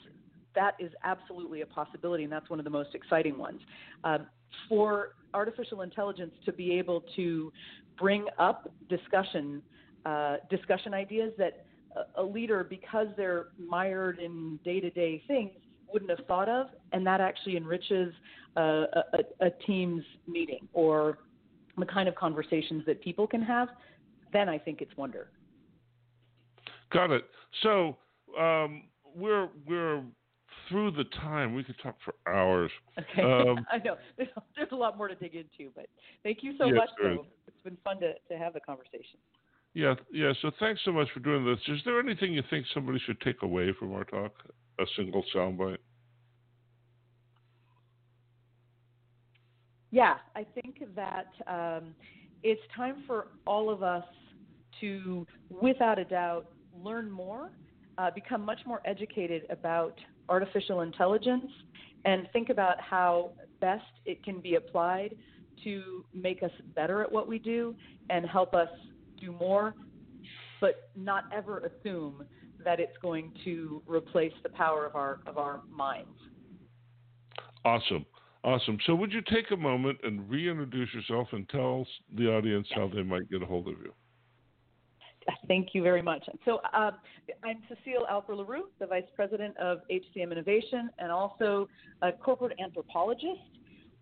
that 0.55 0.75
is 0.79 0.91
absolutely 1.03 1.61
a 1.61 1.65
possibility 1.65 2.23
and 2.23 2.31
that's 2.31 2.49
one 2.49 2.59
of 2.59 2.65
the 2.65 2.71
most 2.71 2.95
exciting 2.95 3.37
ones. 3.37 3.61
Um, 4.03 4.27
for 4.67 5.15
artificial 5.33 5.81
intelligence 5.81 6.33
to 6.45 6.51
be 6.51 6.73
able 6.73 7.03
to 7.15 7.51
bring 7.97 8.25
up 8.39 8.71
discussion 8.89 9.61
uh, 10.05 10.37
discussion 10.49 10.93
ideas 10.93 11.33
that 11.37 11.65
a, 11.95 12.21
a 12.21 12.23
leader, 12.23 12.63
because 12.63 13.07
they're 13.17 13.47
mired 13.57 14.19
in 14.19 14.59
day 14.63 14.79
to 14.79 14.89
day 14.89 15.21
things, 15.27 15.51
wouldn't 15.91 16.09
have 16.09 16.25
thought 16.27 16.47
of, 16.47 16.67
and 16.93 17.05
that 17.05 17.19
actually 17.19 17.57
enriches 17.57 18.13
a, 18.55 18.61
a, 18.61 19.45
a, 19.47 19.49
team's 19.65 20.03
meeting 20.27 20.67
or 20.73 21.17
the 21.77 21.85
kind 21.85 22.09
of 22.09 22.15
conversations 22.15 22.83
that 22.85 23.01
people 23.01 23.27
can 23.27 23.41
have. 23.41 23.69
Then 24.33 24.49
I 24.49 24.57
think 24.57 24.81
it's 24.81 24.95
wonder. 24.97 25.29
Got 26.91 27.11
it. 27.11 27.25
So 27.63 27.97
um, 28.39 28.83
we're 29.15 29.49
we're 29.67 30.03
through 30.67 30.91
the 30.91 31.05
time. 31.21 31.53
We 31.53 31.63
could 31.63 31.79
talk 31.81 31.95
for 32.05 32.13
hours. 32.31 32.71
Okay, 32.97 33.21
um, 33.23 33.65
I 33.71 33.77
know 33.79 33.95
there's, 34.17 34.29
there's, 34.55 34.69
a 34.71 34.75
lot 34.75 34.97
more 34.97 35.07
to 35.07 35.15
dig 35.15 35.35
into, 35.35 35.71
but 35.75 35.87
thank 36.23 36.43
you 36.43 36.53
so 36.57 36.65
yes, 36.65 36.75
much. 36.75 36.89
Though. 37.01 37.25
It's 37.47 37.63
been 37.63 37.77
fun 37.83 37.99
to, 38.01 38.13
to 38.13 38.37
have 38.37 38.53
the 38.53 38.59
conversation. 38.59 39.19
Yeah, 39.73 39.95
yeah. 40.11 40.33
So 40.41 40.51
thanks 40.59 40.81
so 40.83 40.91
much 40.91 41.07
for 41.13 41.19
doing 41.19 41.45
this. 41.45 41.59
Is 41.67 41.81
there 41.85 41.99
anything 41.99 42.33
you 42.33 42.43
think 42.49 42.65
somebody 42.73 42.99
should 43.05 43.19
take 43.21 43.41
away 43.43 43.73
from 43.77 43.93
our 43.93 44.03
talk? 44.03 44.33
A 44.79 44.85
single 44.95 45.23
soundbite. 45.35 45.77
Yeah, 49.91 50.15
I 50.35 50.45
think 50.61 50.83
that 50.95 51.27
um, 51.47 51.95
it's 52.43 52.61
time 52.75 53.03
for 53.07 53.27
all 53.47 53.69
of 53.69 53.83
us 53.83 54.05
to, 54.81 55.25
without 55.49 55.97
a 55.97 56.05
doubt, 56.05 56.47
learn 56.73 57.09
more, 57.09 57.49
uh, 57.97 58.11
become 58.11 58.45
much 58.45 58.59
more 58.65 58.81
educated 58.85 59.43
about 59.49 59.99
artificial 60.29 60.81
intelligence, 60.81 61.51
and 62.05 62.27
think 62.31 62.49
about 62.49 62.79
how 62.79 63.31
best 63.59 63.83
it 64.05 64.23
can 64.23 64.39
be 64.39 64.55
applied 64.55 65.15
to 65.63 66.05
make 66.13 66.43
us 66.43 66.51
better 66.75 67.01
at 67.01 67.11
what 67.11 67.27
we 67.27 67.39
do 67.39 67.75
and 68.09 68.25
help 68.25 68.53
us 68.53 68.69
do 69.19 69.31
more, 69.33 69.73
but 70.61 70.89
not 70.95 71.25
ever 71.33 71.59
assume 71.59 72.23
that 72.63 72.79
it's 72.79 72.95
going 73.01 73.31
to 73.43 73.81
replace 73.85 74.33
the 74.43 74.49
power 74.49 74.85
of 74.85 74.95
our 74.95 75.19
of 75.25 75.37
our 75.37 75.61
minds. 75.69 76.17
Awesome. 77.65 78.05
Awesome. 78.43 78.77
So, 78.85 78.95
would 78.95 79.11
you 79.11 79.21
take 79.33 79.51
a 79.51 79.57
moment 79.57 79.99
and 80.03 80.29
reintroduce 80.29 80.93
yourself 80.93 81.27
and 81.33 81.47
tell 81.49 81.85
the 82.15 82.27
audience 82.27 82.67
how 82.73 82.89
they 82.93 83.03
might 83.03 83.29
get 83.29 83.41
a 83.41 83.45
hold 83.45 83.67
of 83.67 83.75
you? 83.83 83.93
Thank 85.47 85.69
you 85.73 85.83
very 85.83 86.01
much. 86.01 86.23
So, 86.45 86.59
uh, 86.73 86.91
I'm 87.43 87.61
Cecile 87.67 88.05
Alper 88.09 88.37
Leroux, 88.37 88.69
the 88.79 88.87
Vice 88.87 89.03
President 89.15 89.55
of 89.57 89.79
HCM 89.91 90.31
Innovation 90.31 90.89
and 90.99 91.11
also 91.11 91.67
a 92.01 92.11
corporate 92.13 92.57
anthropologist. 92.63 93.41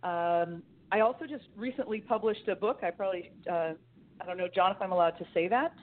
Um, 0.03 0.61
I 0.91 1.01
also 1.01 1.25
just 1.25 1.45
recently 1.55 1.99
published 1.99 2.47
a 2.47 2.55
book. 2.55 2.79
I 2.83 2.91
probably, 2.91 3.31
uh, 3.51 3.73
I 4.21 4.25
don't 4.25 4.37
know, 4.37 4.47
John, 4.53 4.71
if 4.71 4.81
I'm 4.81 4.91
allowed 4.91 5.17
to 5.17 5.25
say 5.33 5.47
that. 5.47 5.73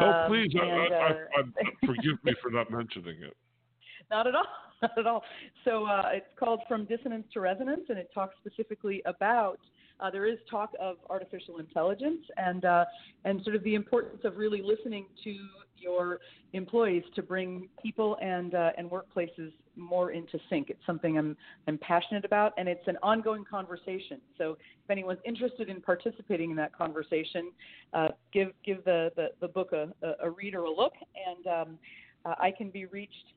Oh, 0.00 0.06
um, 0.06 0.30
please. 0.30 0.50
And, 0.54 0.62
I, 0.62 0.74
I, 0.74 1.08
I, 1.08 1.40
uh, 1.40 1.44
forgive 1.86 2.22
me 2.24 2.32
for 2.42 2.50
not 2.50 2.70
mentioning 2.70 3.16
it. 3.22 3.36
Not 4.10 4.26
at 4.26 4.34
all. 4.34 4.46
Not 4.82 4.98
at 4.98 5.06
all. 5.06 5.24
So 5.64 5.84
uh, 5.84 6.10
it's 6.12 6.26
called 6.38 6.60
From 6.68 6.84
Dissonance 6.84 7.26
to 7.34 7.40
Resonance, 7.40 7.86
and 7.88 7.98
it 7.98 8.10
talks 8.14 8.34
specifically 8.44 9.02
about 9.06 9.58
uh, 10.00 10.10
there 10.10 10.26
is 10.26 10.38
talk 10.48 10.70
of 10.80 10.96
artificial 11.10 11.58
intelligence 11.58 12.20
and 12.36 12.64
uh, 12.64 12.84
and 13.24 13.42
sort 13.42 13.56
of 13.56 13.64
the 13.64 13.74
importance 13.74 14.20
of 14.24 14.36
really 14.36 14.62
listening 14.62 15.06
to 15.24 15.36
your 15.76 16.18
employees 16.52 17.02
to 17.14 17.22
bring 17.22 17.68
people 17.82 18.16
and 18.22 18.54
uh, 18.54 18.70
and 18.78 18.90
workplaces 18.90 19.52
more 19.74 20.12
into 20.12 20.38
sync. 20.48 20.70
It's 20.70 20.84
something 20.86 21.18
I'm 21.18 21.36
I'm 21.66 21.78
passionate 21.78 22.24
about, 22.24 22.52
and 22.58 22.68
it's 22.68 22.86
an 22.86 22.96
ongoing 23.02 23.44
conversation. 23.44 24.20
So 24.36 24.52
if 24.52 24.90
anyone's 24.90 25.20
interested 25.24 25.68
in 25.68 25.80
participating 25.80 26.50
in 26.50 26.56
that 26.56 26.76
conversation, 26.76 27.50
uh, 27.92 28.08
give 28.32 28.52
give 28.64 28.84
the, 28.84 29.10
the, 29.16 29.28
the 29.40 29.48
book 29.48 29.72
a, 29.72 29.88
a, 30.22 30.30
read 30.30 30.54
or 30.54 30.64
a 30.64 30.70
look, 30.70 30.92
and 31.26 31.46
um, 31.46 31.78
uh, 32.24 32.34
I 32.40 32.52
can 32.56 32.70
be 32.70 32.86
reached 32.86 33.34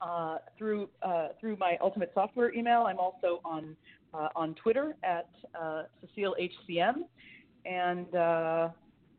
uh, 0.00 0.38
through 0.56 0.88
uh, 1.02 1.28
through 1.40 1.56
my 1.56 1.76
Ultimate 1.80 2.10
Software 2.14 2.54
email. 2.54 2.82
I'm 2.82 2.98
also 2.98 3.40
on 3.44 3.76
uh, 4.14 4.28
on 4.34 4.54
Twitter 4.54 4.96
at 5.02 5.28
uh, 5.60 5.84
Cecile 6.00 6.34
HCM 6.40 7.04
and 7.64 8.14
uh, 8.14 8.68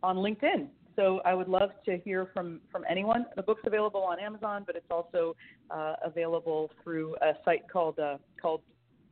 on 0.03 0.17
LinkedIn. 0.17 0.67
So 0.95 1.21
I 1.23 1.33
would 1.33 1.47
love 1.47 1.69
to 1.85 1.97
hear 1.99 2.29
from, 2.33 2.59
from 2.71 2.83
anyone. 2.89 3.25
The 3.35 3.43
book's 3.43 3.61
available 3.65 4.01
on 4.01 4.19
Amazon, 4.19 4.63
but 4.65 4.75
it's 4.75 4.91
also 4.91 5.35
uh, 5.69 5.95
available 6.03 6.69
through 6.83 7.15
a 7.21 7.33
site 7.45 7.69
called 7.71 7.97
uh, 7.97 8.17
called 8.41 8.61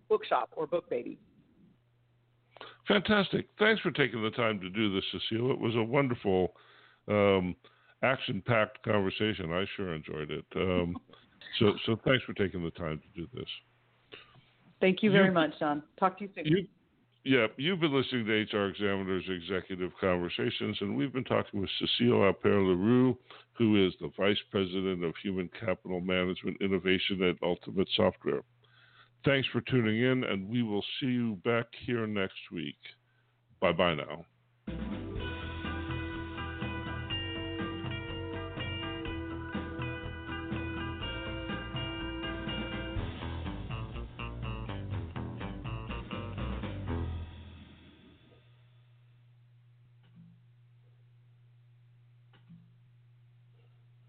Bookshop 0.09 0.49
or 0.55 0.67
BookBaby. 0.67 1.17
Fantastic. 2.87 3.47
Thanks 3.59 3.81
for 3.81 3.91
taking 3.91 4.21
the 4.21 4.31
time 4.31 4.59
to 4.59 4.69
do 4.69 4.93
this, 4.93 5.03
Cecile. 5.11 5.51
It 5.51 5.59
was 5.59 5.75
a 5.75 5.83
wonderful, 5.83 6.53
um, 7.07 7.55
action-packed 8.01 8.81
conversation. 8.83 9.53
I 9.53 9.65
sure 9.77 9.93
enjoyed 9.93 10.31
it. 10.31 10.45
Um, 10.55 10.95
so, 11.57 11.73
so 11.85 11.99
thanks 12.05 12.23
for 12.25 12.33
taking 12.33 12.63
the 12.63 12.71
time 12.71 12.99
to 12.99 13.21
do 13.21 13.27
this. 13.33 13.47
Thank 14.79 15.03
you 15.03 15.11
very 15.11 15.27
you, 15.27 15.33
much, 15.33 15.51
John. 15.59 15.83
Talk 15.99 16.19
to 16.19 16.25
you 16.25 16.29
soon. 16.35 16.45
You, 16.45 16.67
yeah, 17.25 17.47
you've 17.57 17.81
been 17.81 17.93
listening 17.93 18.25
to 18.25 18.57
HR 18.57 18.69
Examiner's 18.69 19.25
Executive 19.27 19.91
Conversations, 19.99 20.77
and 20.79 20.95
we've 20.95 21.11
been 21.11 21.25
talking 21.25 21.59
with 21.59 21.69
Cecile 21.79 22.19
Alper 22.19 22.65
Leroux, 22.65 23.17
who 23.53 23.85
is 23.85 23.93
the 23.99 24.09
Vice 24.17 24.37
President 24.51 25.03
of 25.03 25.13
Human 25.21 25.49
Capital 25.59 25.99
Management 25.99 26.57
Innovation 26.61 27.21
at 27.23 27.35
Ultimate 27.43 27.89
Software. 27.95 28.41
Thanks 29.25 29.47
for 29.51 29.59
tuning 29.61 30.01
in, 30.01 30.23
and 30.23 30.47
we 30.47 30.63
will 30.63 30.83
see 30.99 31.07
you 31.07 31.37
back 31.43 31.65
here 31.85 32.07
next 32.07 32.39
week. 32.53 32.77
Bye 33.59 33.73
bye 33.73 33.95
now. 33.95 35.08